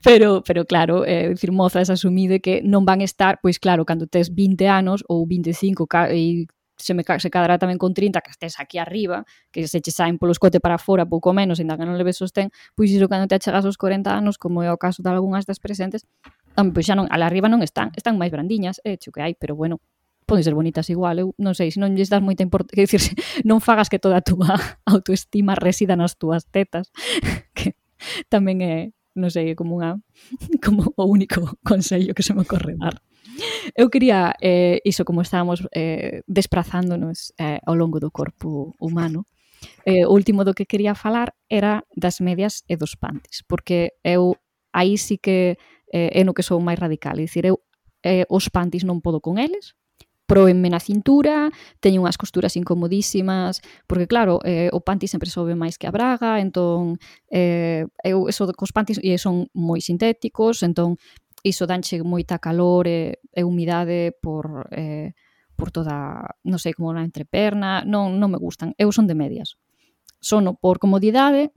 [0.00, 4.32] Pero, pero claro, eh, dicir, mozas asumide que non van estar, pois claro, cando tes
[4.32, 6.48] 20 anos ou 25 e
[6.80, 10.16] se me se cadará tamén con 30 que estés aquí arriba, que se che saen
[10.16, 13.36] polo escote para fora pouco menos, ainda que non leves sostén, pois iso cando te
[13.36, 16.08] achegas aos 40 anos, como é o caso de algunhas das presentes,
[16.56, 19.36] tamén, pois xa non, ala arriba non están, están máis brandiñas, é eh, que hai,
[19.36, 19.84] pero bueno,
[20.30, 23.58] poden ser bonitas igual, eu non sei, se non lles das moita importancia, dicir, non
[23.58, 24.54] fagas que toda a túa
[24.86, 26.94] autoestima resida nas túas tetas,
[27.58, 27.74] que
[28.30, 29.98] tamén é, non sei, é como unha
[30.62, 33.02] como o único consello que se me ocorre dar.
[33.74, 39.26] Eu quería eh, iso como estábamos eh, desprazándonos eh, ao longo do corpo humano.
[39.84, 44.38] Eh, o último do que quería falar era das medias e dos panties, porque eu
[44.70, 45.58] aí sí que
[45.90, 47.58] eh, é no que sou máis radical, é dicir, eu
[48.02, 49.76] eh, os pantis non podo con eles,
[50.30, 51.50] proenme na cintura,
[51.82, 53.58] teño unhas costuras incomodísimas,
[53.90, 57.02] porque claro, eh, o panty sempre sobe máis que a braga, entón
[57.34, 61.02] eh, eu eso cos panties eh, son moi sintéticos, entón
[61.42, 65.18] iso danche moita calor e, e humidade por eh,
[65.58, 69.58] por toda, non sei, como na entreperna, non, non me gustan, eu son de medias.
[70.22, 71.50] Sono por comodidade,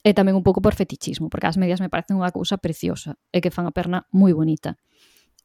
[0.00, 3.44] e tamén un pouco por fetichismo, porque as medias me parecen unha cousa preciosa e
[3.44, 4.80] que fan a perna moi bonita.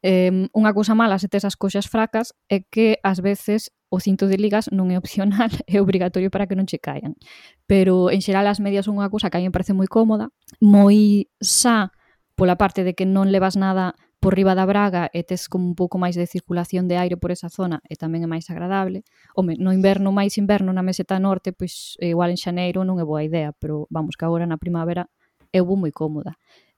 [0.01, 4.25] Eh, unha cousa mala se tes as coxas fracas é que ás veces o cinto
[4.25, 7.13] de ligas non é opcional, é obrigatorio para que non che caian.
[7.69, 10.31] Pero en xeral as medias son unha cousa que a mí me parece moi cómoda,
[10.63, 11.91] moi xa
[12.39, 15.75] pola parte de que non levas nada por riba da braga e tes como un
[15.75, 19.01] pouco máis de circulación de aire por esa zona e tamén é máis agradable.
[19.33, 23.05] Home, no inverno, máis inverno na meseta norte, pois eh, igual en xaneiro non é
[23.05, 25.09] boa idea, pero vamos que agora na primavera
[25.51, 26.37] eu vou moi cómoda.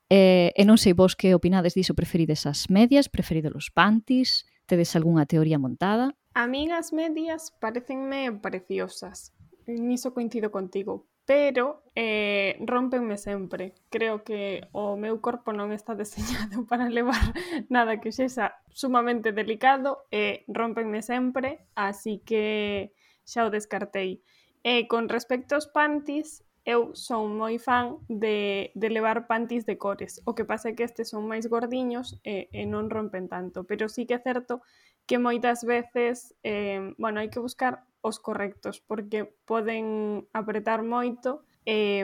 [0.10, 4.96] Eh, e non sei vos que opinades diso, preferides as medias, preferides os panties, tedes
[4.96, 6.14] algunha teoría montada?
[6.34, 9.32] A min as medias parecenme preciosas,
[9.68, 13.74] niso coincido contigo, pero eh, rompenme sempre.
[13.90, 17.34] Creo que o meu corpo non está deseñado para levar
[17.70, 22.92] nada que sexa sumamente delicado e eh, rompenme sempre, así que
[23.24, 24.20] xa o descartei.
[24.64, 29.76] E eh, con respecto aos panties, eu son moi fan de, de levar pantis de
[29.76, 30.24] cores.
[30.24, 33.68] O que pasa é que estes son máis gordiños e, e non rompen tanto.
[33.68, 34.64] Pero sí que é certo
[35.04, 42.00] que moitas veces, eh, bueno, hai que buscar os correctos, porque poden apretar moito e,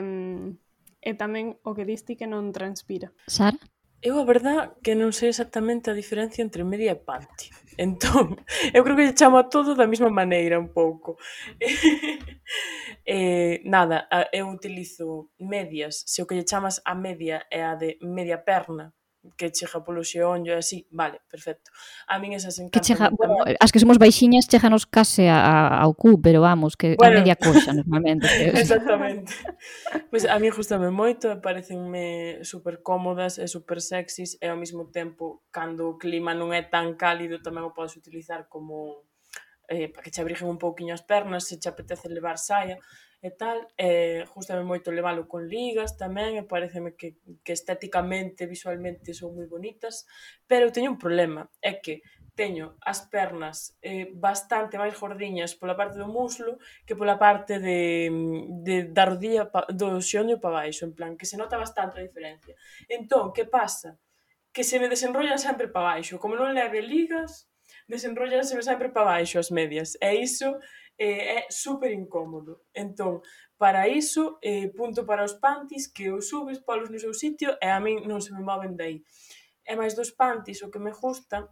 [1.00, 3.16] e tamén o que diste que non transpira.
[3.24, 3.56] Sara?
[4.02, 7.52] Eu a verdad que non sei exactamente a diferencia entre media e panty.
[7.76, 8.40] Entón,
[8.72, 11.20] eu creo que lle chamo a todo da mesma maneira un pouco.
[13.04, 18.00] eh, nada, eu utilizo medias, se o que lle chamas a media é a de
[18.00, 18.88] media perna,
[19.36, 21.70] que chega polo e así, vale, perfecto.
[22.08, 22.72] A min esas encantan.
[22.72, 26.72] Que chega, bueno, as que somos baixiñas cheganos case a, a, ao cu, pero vamos,
[26.76, 28.26] que bueno, a media coxa normalmente.
[28.56, 29.32] exactamente.
[30.08, 34.88] Pois pues a min gustame moito, parecenme super cómodas e super sexys e ao mesmo
[34.88, 39.04] tempo, cando o clima non é tan cálido, tamén o podes utilizar como
[39.68, 42.80] eh, para que che abriguen un pouquiño as pernas, se che apetece levar saia,
[43.20, 49.12] e tal, e justamente moito levalo con ligas tamén, e pareceme que, que estéticamente, visualmente
[49.12, 50.08] son moi bonitas,
[50.48, 52.00] pero eu teño un problema, é que
[52.32, 56.56] teño as pernas eh, bastante máis gordiñas pola parte do muslo
[56.88, 58.08] que pola parte de,
[58.64, 62.06] de da rodilla pa, do xeondio para baixo, en plan, que se nota bastante a
[62.08, 62.56] diferencia.
[62.88, 64.00] Entón, que pasa?
[64.48, 66.16] Que se me desenrollan sempre para baixo.
[66.16, 67.44] Como non leve ligas,
[67.84, 70.00] desenrollanse sempre para baixo as medias.
[70.00, 70.56] E iso
[71.00, 72.68] eh, é super incómodo.
[72.76, 73.24] Entón,
[73.56, 77.68] para iso, eh, punto para os pantis, que os subes, polos no seu sitio, e
[77.72, 79.00] a min non se me moven dai.
[79.64, 81.48] E máis dos pantis, o que me gusta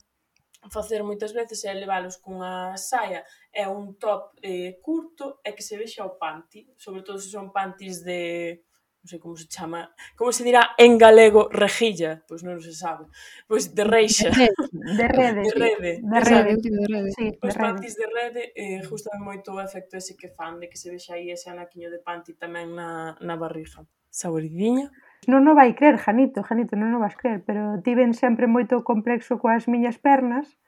[0.71, 3.25] facer moitas veces é leválos cunha saia
[3.55, 7.49] e un top eh, curto e que se vexa o panty, sobre todo se son
[7.49, 8.68] pantis de
[9.09, 9.89] non sei como se chama,
[10.21, 13.09] como se dirá en galego rejilla, pois non se sabe,
[13.49, 14.29] pois de reixa.
[14.29, 15.49] De rede.
[15.49, 15.93] De rede.
[16.05, 17.11] De rede, de rede.
[17.17, 17.89] Sí, de pois rede.
[17.89, 21.17] Os de rede eh, gustan moito o efecto ese que fan de que se vexa
[21.17, 23.81] aí ese anaquiño de panti tamén na, na barriga.
[24.13, 24.93] Saboridiña.
[25.25, 29.41] Non o vai crer, Janito, Janito, non o vas crer, pero tiven sempre moito complexo
[29.41, 30.61] coas miñas pernas,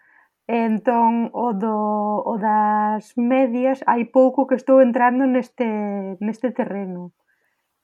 [0.49, 1.76] entón o, do,
[2.24, 5.68] o das medias hai pouco que estou entrando neste,
[6.24, 7.12] neste terreno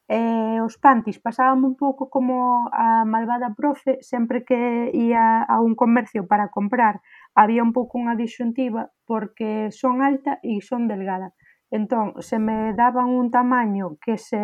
[0.09, 4.61] E os pantis pasaban un pouco como a malvada profe sempre que
[4.95, 7.03] ía a un comercio para comprar.
[7.35, 11.35] Había un pouco unha disxuntiva porque son alta e son delgada.
[11.75, 14.39] Entón, se me daban un tamaño que se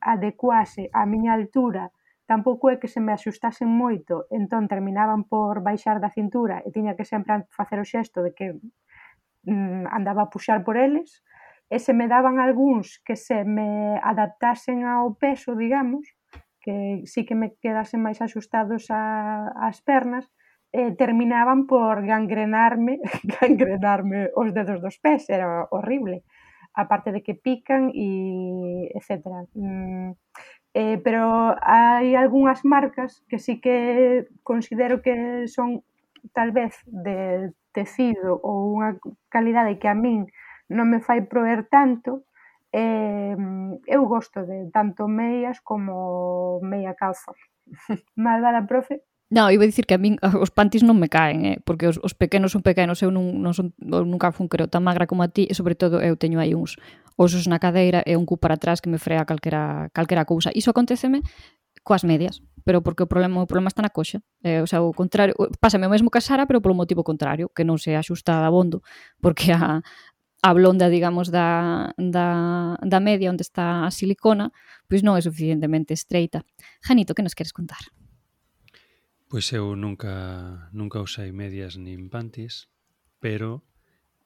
[0.00, 1.92] adecuase á miña altura,
[2.24, 6.96] tampouco é que se me axustasen moito, entón terminaban por baixar da cintura e tiña
[6.96, 8.46] que sempre facer o xesto de que
[9.44, 11.22] mm, andaba a puxar por eles
[11.68, 16.06] e se me daban algúns que se me adaptasen ao peso, digamos,
[16.62, 20.30] que sí que me quedasen máis axustados a, ás pernas,
[20.70, 22.98] eh, terminaban por gangrenarme,
[23.40, 26.22] gangrenarme os dedos dos pés, era horrible.
[26.74, 29.48] Aparte de que pican e etc.
[29.54, 30.12] Mm,
[30.74, 35.82] eh, pero hai algunhas marcas que sí que considero que son
[36.36, 39.00] tal vez de tecido ou unha
[39.32, 40.28] calidade que a min
[40.68, 42.26] non me fai proer tanto,
[42.72, 43.36] eh,
[43.86, 47.32] eu gosto de tanto meias como meia calza.
[48.16, 49.02] Malvada, profe?
[49.26, 51.58] Non, iba a dicir que a min os pantis non me caen, eh?
[51.66, 54.86] porque os, os pequenos son pequenos, eu non, non son, eu nunca fun creo tan
[54.86, 56.78] magra como a ti, e sobre todo eu teño aí uns
[57.18, 60.54] osos na cadeira e un cu para atrás que me frea calquera, calquera cousa.
[60.54, 61.26] Iso aconteceme
[61.82, 64.22] coas medias, pero porque o problema o problema está na coxa.
[64.46, 67.50] Eh, o sea, o contrario, pásame o mesmo que a Sara, pero polo motivo contrario,
[67.50, 68.86] que non se axusta abondo,
[69.18, 69.82] porque a,
[70.46, 74.54] a blonda, digamos, da, da, da media onde está a silicona,
[74.86, 76.46] pois non é suficientemente estreita.
[76.86, 77.82] Janito, que nos queres contar?
[79.26, 82.70] Pois eu nunca nunca usei medias nin panties,
[83.18, 83.66] pero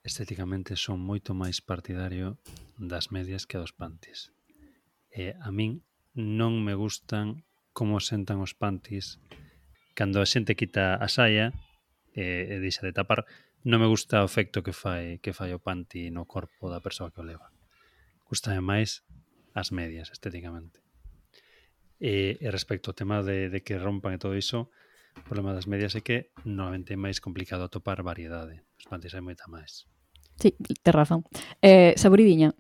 [0.05, 2.37] estéticamente son moito máis partidario
[2.77, 4.29] das medias que dos panties.
[5.09, 5.81] E a min
[6.13, 9.17] non me gustan como sentan os panties
[9.97, 11.57] cando a xente quita a saia
[12.13, 13.25] e, e deixa de tapar
[13.65, 17.13] non me gusta o efecto que fai que fai o panty no corpo da persoa
[17.13, 17.53] que o leva.
[18.25, 19.05] Gustame máis
[19.53, 20.81] as medias estéticamente.
[22.01, 24.73] E, e respecto ao tema de, de que rompan e todo iso,
[25.13, 28.65] o problema das medias é que normalmente é máis complicado atopar variedade.
[28.81, 29.85] Os panties hai moita máis.
[30.41, 31.29] Sí, te razón.
[31.61, 32.57] Eh, saboridiña.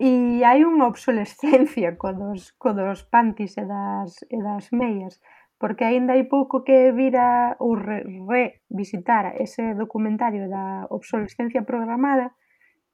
[0.00, 5.22] E hai unha obsolescencia co dos, co dos panties e das, e das meias
[5.60, 12.32] porque aínda hai pouco que vira ou re, revisitara ese documentario da obsolescencia programada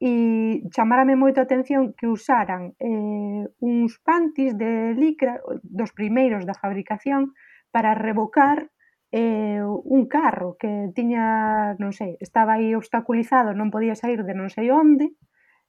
[0.02, 6.58] e chamárame moito a atención que usaran eh, uns pantis de licra dos primeiros da
[6.58, 7.32] fabricación
[7.70, 8.66] para revocar
[9.14, 14.50] eh, un carro que tiña, non sei, estaba aí obstaculizado, non podía sair de non
[14.50, 15.14] sei onde,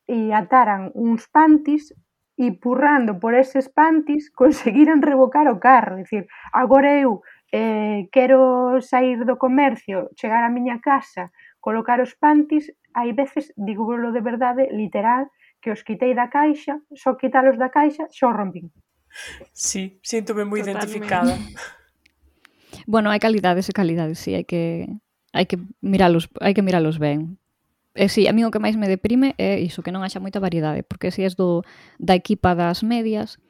[0.09, 1.93] e ataran uns pantis
[2.37, 5.97] e purrando por eses pantis, conseguiran revocar o carro.
[5.97, 6.23] É dicir,
[6.53, 7.21] agora eu
[7.51, 13.89] eh, quero sair do comercio, chegar á miña casa, colocar os pantis, hai veces, digo
[13.89, 18.69] de verdade, literal, que os quitei da caixa, só quitalos da caixa, xo rompín.
[19.51, 21.33] Sí, síntome moi identificada.
[22.85, 24.85] bueno, hai calidades e calidades, sí, hai que
[25.33, 27.41] hai que miralos, hai que miralos ben.
[27.97, 30.37] E si, a mí o que máis me deprime é iso, que non haxa moita
[30.37, 31.65] variedade, porque se si és do,
[31.97, 33.41] da equipa das medias,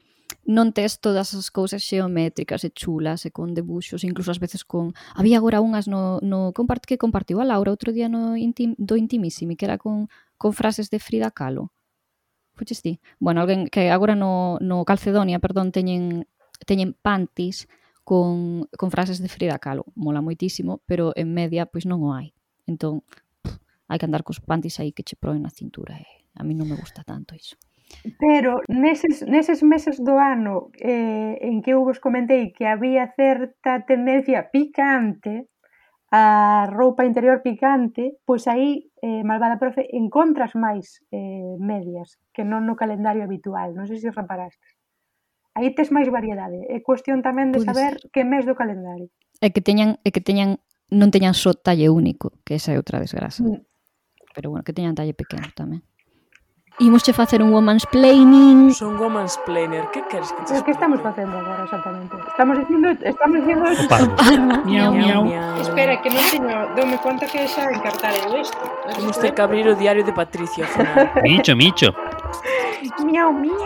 [0.48, 4.96] non tes todas as cousas xeométricas e chulas e con debuxos, incluso ás veces con...
[5.12, 8.96] Había agora unhas no, no compart que compartiu a Laura outro día no intim, do
[8.96, 10.08] Intimissimi, que era con,
[10.40, 11.76] con frases de Frida Kahlo.
[12.56, 13.04] Fuches ti?
[13.20, 16.24] Bueno, alguén que agora no, no Calcedonia, perdón, teñen,
[16.64, 17.68] teñen pantis
[18.08, 19.84] con, con frases de Frida Kahlo.
[20.00, 22.32] Mola moitísimo, pero en media pois non o hai.
[22.64, 23.04] Entón,
[23.88, 25.96] hai que andar cos pantis aí que che proen na cintura.
[25.98, 26.28] Eh?
[26.36, 27.56] A mí non me gusta tanto iso.
[28.20, 33.88] Pero neses, neses meses do ano eh, en que eu vos comentei que había certa
[33.88, 35.48] tendencia picante,
[36.12, 42.64] a roupa interior picante, pois aí, eh, malvada profe, encontras máis eh, medias que non
[42.64, 43.76] no calendario habitual.
[43.76, 44.80] Non sei se reparastes.
[45.52, 46.64] Aí tes máis variedade.
[46.72, 47.68] É cuestión tamén de Pudes.
[47.68, 49.12] saber que mes do calendario.
[49.44, 53.04] É que teñan, é que teñan non teñan só talle único, que esa é outra
[53.04, 53.44] desgraza.
[53.44, 53.67] Mm
[54.38, 55.82] pero bueno, que teñan talle pequeno tamén.
[56.78, 58.70] Imos che facer un woman's planning.
[58.70, 59.90] Son woman's planner.
[59.90, 62.14] Que queres que te Que estamos facendo agora exactamente?
[62.30, 65.58] Estamos dicindo, estamos dicindo ah, miau, miau, miau.
[65.58, 68.62] Espera, que non teño, dome conta que xa encartar eu isto.
[68.94, 70.70] Temos que abrir o diario de Patricia.
[71.26, 71.90] micho, micho.
[73.02, 73.58] miau, miau.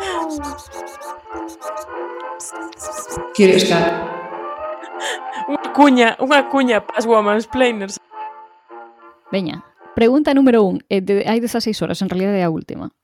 [3.35, 3.91] Queres estar.
[5.51, 7.99] Unha cuña, unha cuña pas woman's planners.
[9.35, 9.67] Veña.
[9.95, 12.95] Pregunta número un, eh, de, hai desas seis horas, en realidad é a última.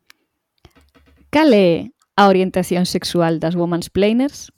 [1.29, 4.55] Cal é a orientación sexual das woman's planers?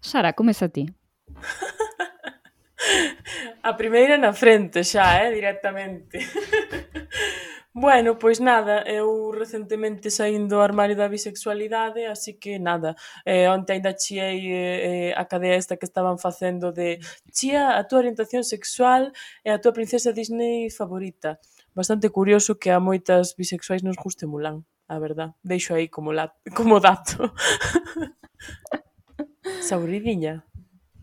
[0.00, 0.88] Sara, comeza ti.
[3.62, 6.18] a primeira na frente xa, eh, directamente.
[7.74, 12.94] Bueno, pois nada, eu recentemente saín do armario da bisexualidade, así que nada,
[13.24, 17.00] eh, onte ainda chiei eh, a cadea esta que estaban facendo de
[17.32, 21.40] chía a túa orientación sexual e a túa princesa Disney favorita.
[21.72, 25.32] Bastante curioso que a moitas bisexuais nos guste Mulan, a verdad.
[25.40, 27.32] Deixo aí como, la, como dato.
[29.64, 30.44] Sauridiña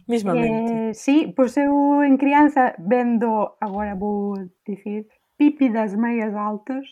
[0.05, 0.89] mismamente.
[0.89, 4.33] Eh, sí, pois eu en crianza vendo, agora vou
[4.65, 5.07] dicir,
[5.39, 6.85] Pipi das meias altas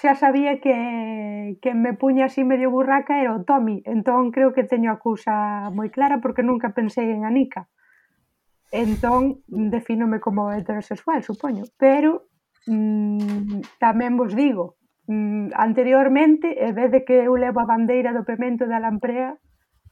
[0.00, 0.76] xa sabía que
[1.62, 5.68] quen me puña así medio burraca era o Tommy, entón creo que teño a cousa
[5.76, 7.68] moi clara porque nunca pensei en Anica.
[8.72, 12.32] Entón defínome como heterosexual, supoño, pero
[12.64, 14.80] mm, tamén vos digo,
[15.12, 19.36] mm, anteriormente, e vez de que eu levo a bandeira do pemento da lamprea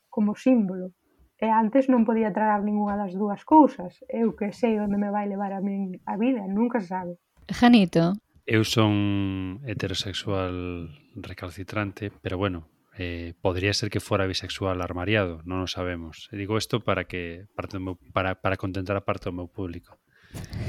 [0.09, 0.97] como símbolo,
[1.37, 5.29] e antes non podía tragar ningunha das dúas cousas, eu que sei onde me vai
[5.29, 7.15] levar a min a vida, nunca se sabe.
[7.51, 8.17] Janito.
[8.45, 12.69] Eu son heterosexual recalcitrante, pero bueno,
[12.99, 16.29] eh, podría ser que fuera bisexual armariado, non o sabemos.
[16.31, 19.99] E digo isto para que parte meu, para, para contentar a parte do meu público.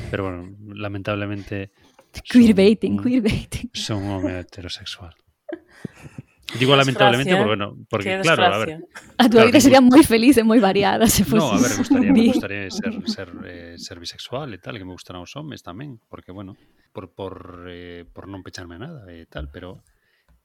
[0.09, 1.69] Pero bueno, lamentablemente
[2.31, 3.69] queerbaiting, queerbaiting.
[3.75, 5.13] Son home heterosexual.
[6.53, 8.85] Digo lamentablemente porque, bueno, porque claro, a ver.
[9.17, 11.41] A tu claro, vida sería muy feliz e moi variada se fosse.
[11.41, 14.85] No, a ver, me gustaría, me gustaría ser, ser, eh, ser bisexual e tal, que
[14.85, 16.53] me gustaran os homes tamén, porque bueno,
[16.93, 19.81] por, por, eh, por non pecharme a nada e tal, pero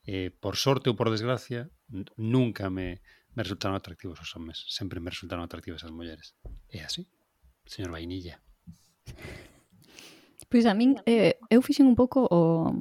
[0.08, 1.68] eh, por sorte ou por desgracia
[2.16, 3.04] nunca me,
[3.36, 6.32] me resultaron atractivos os homes, sempre me resultaron atractivas as mulleres.
[6.72, 7.04] É así,
[7.68, 8.40] señor Vainilla.
[10.50, 12.72] Pois pues a min, eh, eu fixen un pouco o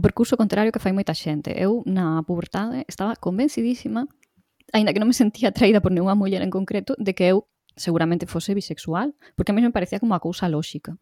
[0.00, 1.52] o percurso contrario que fai moita xente.
[1.52, 4.08] Eu, na pubertade, estaba convencidísima,
[4.72, 7.44] aínda que non me sentía atraída por nenhuma muller en concreto, de que eu
[7.76, 10.96] seguramente fose bisexual, porque a mí me parecía como a cousa lóxica.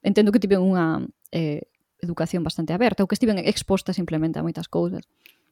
[0.00, 1.04] Entendo que tive unha
[1.36, 1.68] eh,
[2.00, 5.04] educación bastante aberta, ou que estiven exposta simplemente a moitas cousas.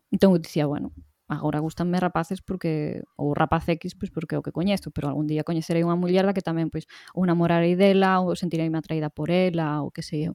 [0.08, 0.96] Entón eu dicía, bueno,
[1.28, 5.28] agora gustanme rapaces porque ou rapaz X, pois porque é o que coñezo, pero algún
[5.28, 9.28] día coñecerei unha muller da que tamén pois ou namorarei dela, ou sentireime atraída por
[9.28, 10.34] ela, ou que sei eu.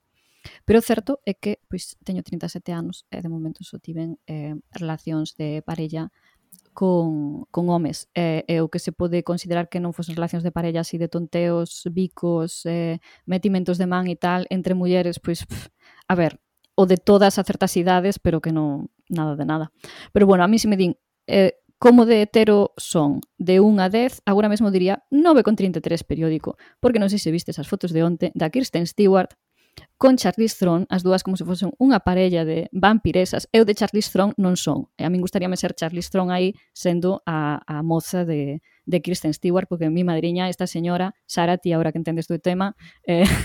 [0.66, 4.56] Pero o certo é que pois, teño 37 anos e de momento só tiven eh,
[4.74, 6.12] relacións de parella
[6.78, 8.06] con, con homes.
[8.14, 11.10] Eh, e o que se pode considerar que non fosen relacións de parella así de
[11.10, 15.74] tonteos, bicos, eh, metimentos de man e tal entre mulleres, pois, pff,
[16.06, 16.38] a ver,
[16.78, 19.74] o de todas a certas idades, pero que non nada de nada.
[20.14, 20.93] Pero bueno, a mí se me din
[21.26, 27.02] eh, como de hetero son de 1 a 10, agora mesmo diría 9,33 periódico, porque
[27.02, 29.34] non sei se viste esas fotos de onte da Kirsten Stewart
[29.97, 33.49] con Charlize Theron, as dúas como se fosen unha parella de vampiresas.
[33.49, 34.89] Eu de Charlize Theron non son.
[34.97, 39.34] E a min gustaríame ser Charlize Theron aí sendo a, a moza de, de Kristen
[39.34, 42.75] Stewart, porque mi madriña, esta señora, Sara, ti agora que entendes do tema...
[43.05, 43.25] Eh...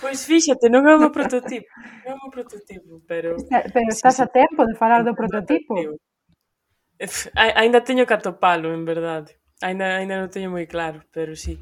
[0.00, 1.68] Pois fíxate, non é un prototipo,
[2.08, 3.36] non é un prototipo, pero...
[3.36, 5.76] Está, pero estás sí, a tempo de falar do prototipo.
[7.36, 9.36] Ainda teño que atopalo, en verdade.
[9.60, 11.60] Ainda, ainda non teño moi claro, pero sí.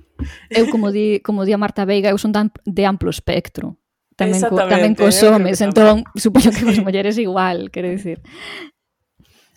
[0.50, 3.74] Eu, como di, como di a Marta Veiga, eu son tan de amplo espectro.
[4.14, 6.14] Tamén, co, tamén cos homes, entón, tamén.
[6.22, 8.22] supoño que cos mulleres igual, quero dicir.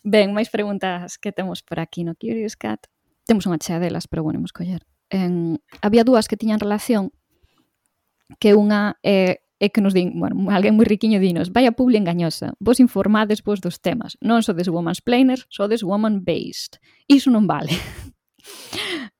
[0.01, 2.89] Ben, máis preguntas que temos por aquí no Curious Cat.
[3.29, 4.81] Temos unha chea delas, pero bueno, imos coller.
[5.13, 7.13] En, había dúas que tiñan relación
[8.41, 12.01] que unha é é que nos din, bueno, alguén moi riquiño dinos, vai a publi
[12.01, 16.81] engañosa, vos informades vos dos temas, non sodes woman's planers, sodes woman-based.
[17.05, 17.77] Iso non vale.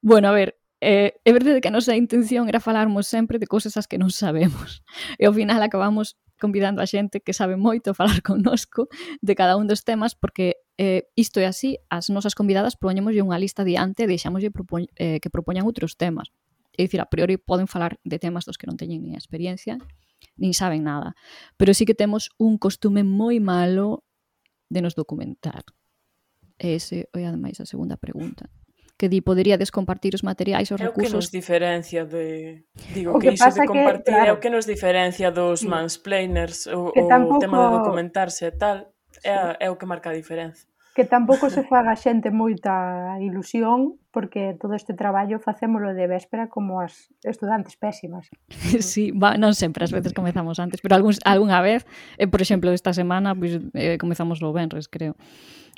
[0.01, 3.77] Bueno, a ver, eh, é verdade que a nosa intención era falarmos sempre de cousas
[3.77, 4.81] as que non sabemos.
[5.21, 8.89] E ao final acabamos convidando a xente que sabe moito a falar connosco
[9.21, 13.37] de cada un dos temas porque eh, isto é así, as nosas convidadas propoñemoslle unha
[13.37, 16.33] lista diante e deixámoslle propoñ eh, que propoñan outros temas.
[16.73, 19.77] É dicir, a priori poden falar de temas dos que non teñen nin experiencia,
[20.33, 21.13] nin saben nada.
[21.61, 24.01] Pero sí que temos un costume moi malo
[24.73, 25.61] de nos documentar.
[26.57, 28.49] E ese é ademais a segunda pregunta
[29.01, 31.09] que di poderíades compartir os materiais, os é recursos.
[31.09, 32.61] É o que nos diferencia de...
[32.93, 35.65] Digo, o que, que iso de compartir que, claro, é o que nos diferencia dos
[35.65, 35.67] sí.
[35.67, 37.37] mansplainers, o, que tampouco...
[37.37, 38.93] o tema de documentarse e tal,
[39.25, 39.57] é, sí.
[39.65, 40.69] é o que marca a diferenza.
[40.93, 46.77] Que tampouco se faga xente moita ilusión, porque todo este traballo facémolo de véspera como
[46.77, 48.29] as estudantes pésimas.
[48.85, 51.89] Sí, va, non sempre, as veces comezamos antes, pero algún, algunha vez,
[52.21, 55.17] eh, por exemplo, esta semana, pues, eh, comezamos o Benres, creo.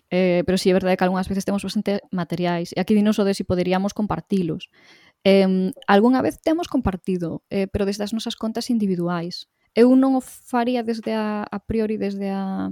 [0.10, 2.72] Eh, pero sí, é verdade que algunhas veces temos bastante materiais.
[2.76, 4.70] E aquí dinos o de si poderíamos compartilos.
[5.24, 9.48] Eh, algunha vez temos compartido, eh, pero desde as nosas contas individuais.
[9.74, 12.70] Eu non o faría desde a, a priori, desde a,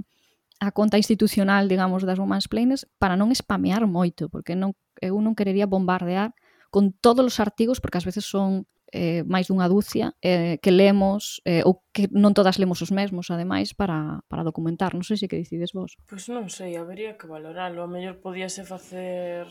[0.62, 5.34] a conta institucional, digamos, das Women's Planes, para non spamear moito, porque non, eu non
[5.34, 6.30] querería bombardear
[6.70, 11.40] con todos os artigos, porque ás veces son eh, máis dunha dúcia eh, que lemos,
[11.48, 14.92] eh, ou que non todas lemos os mesmos, ademais, para, para documentar.
[14.92, 15.96] Non sei se que decides vos.
[16.06, 17.80] Pois non sei, habería que valoralo.
[17.80, 19.48] A mellor podíase facer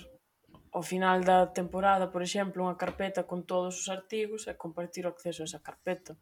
[0.72, 5.12] ao final da temporada, por exemplo, unha carpeta con todos os artigos e compartir o
[5.12, 6.16] acceso a esa carpeta.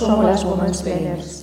[0.08, 1.37] somos as Women's Players.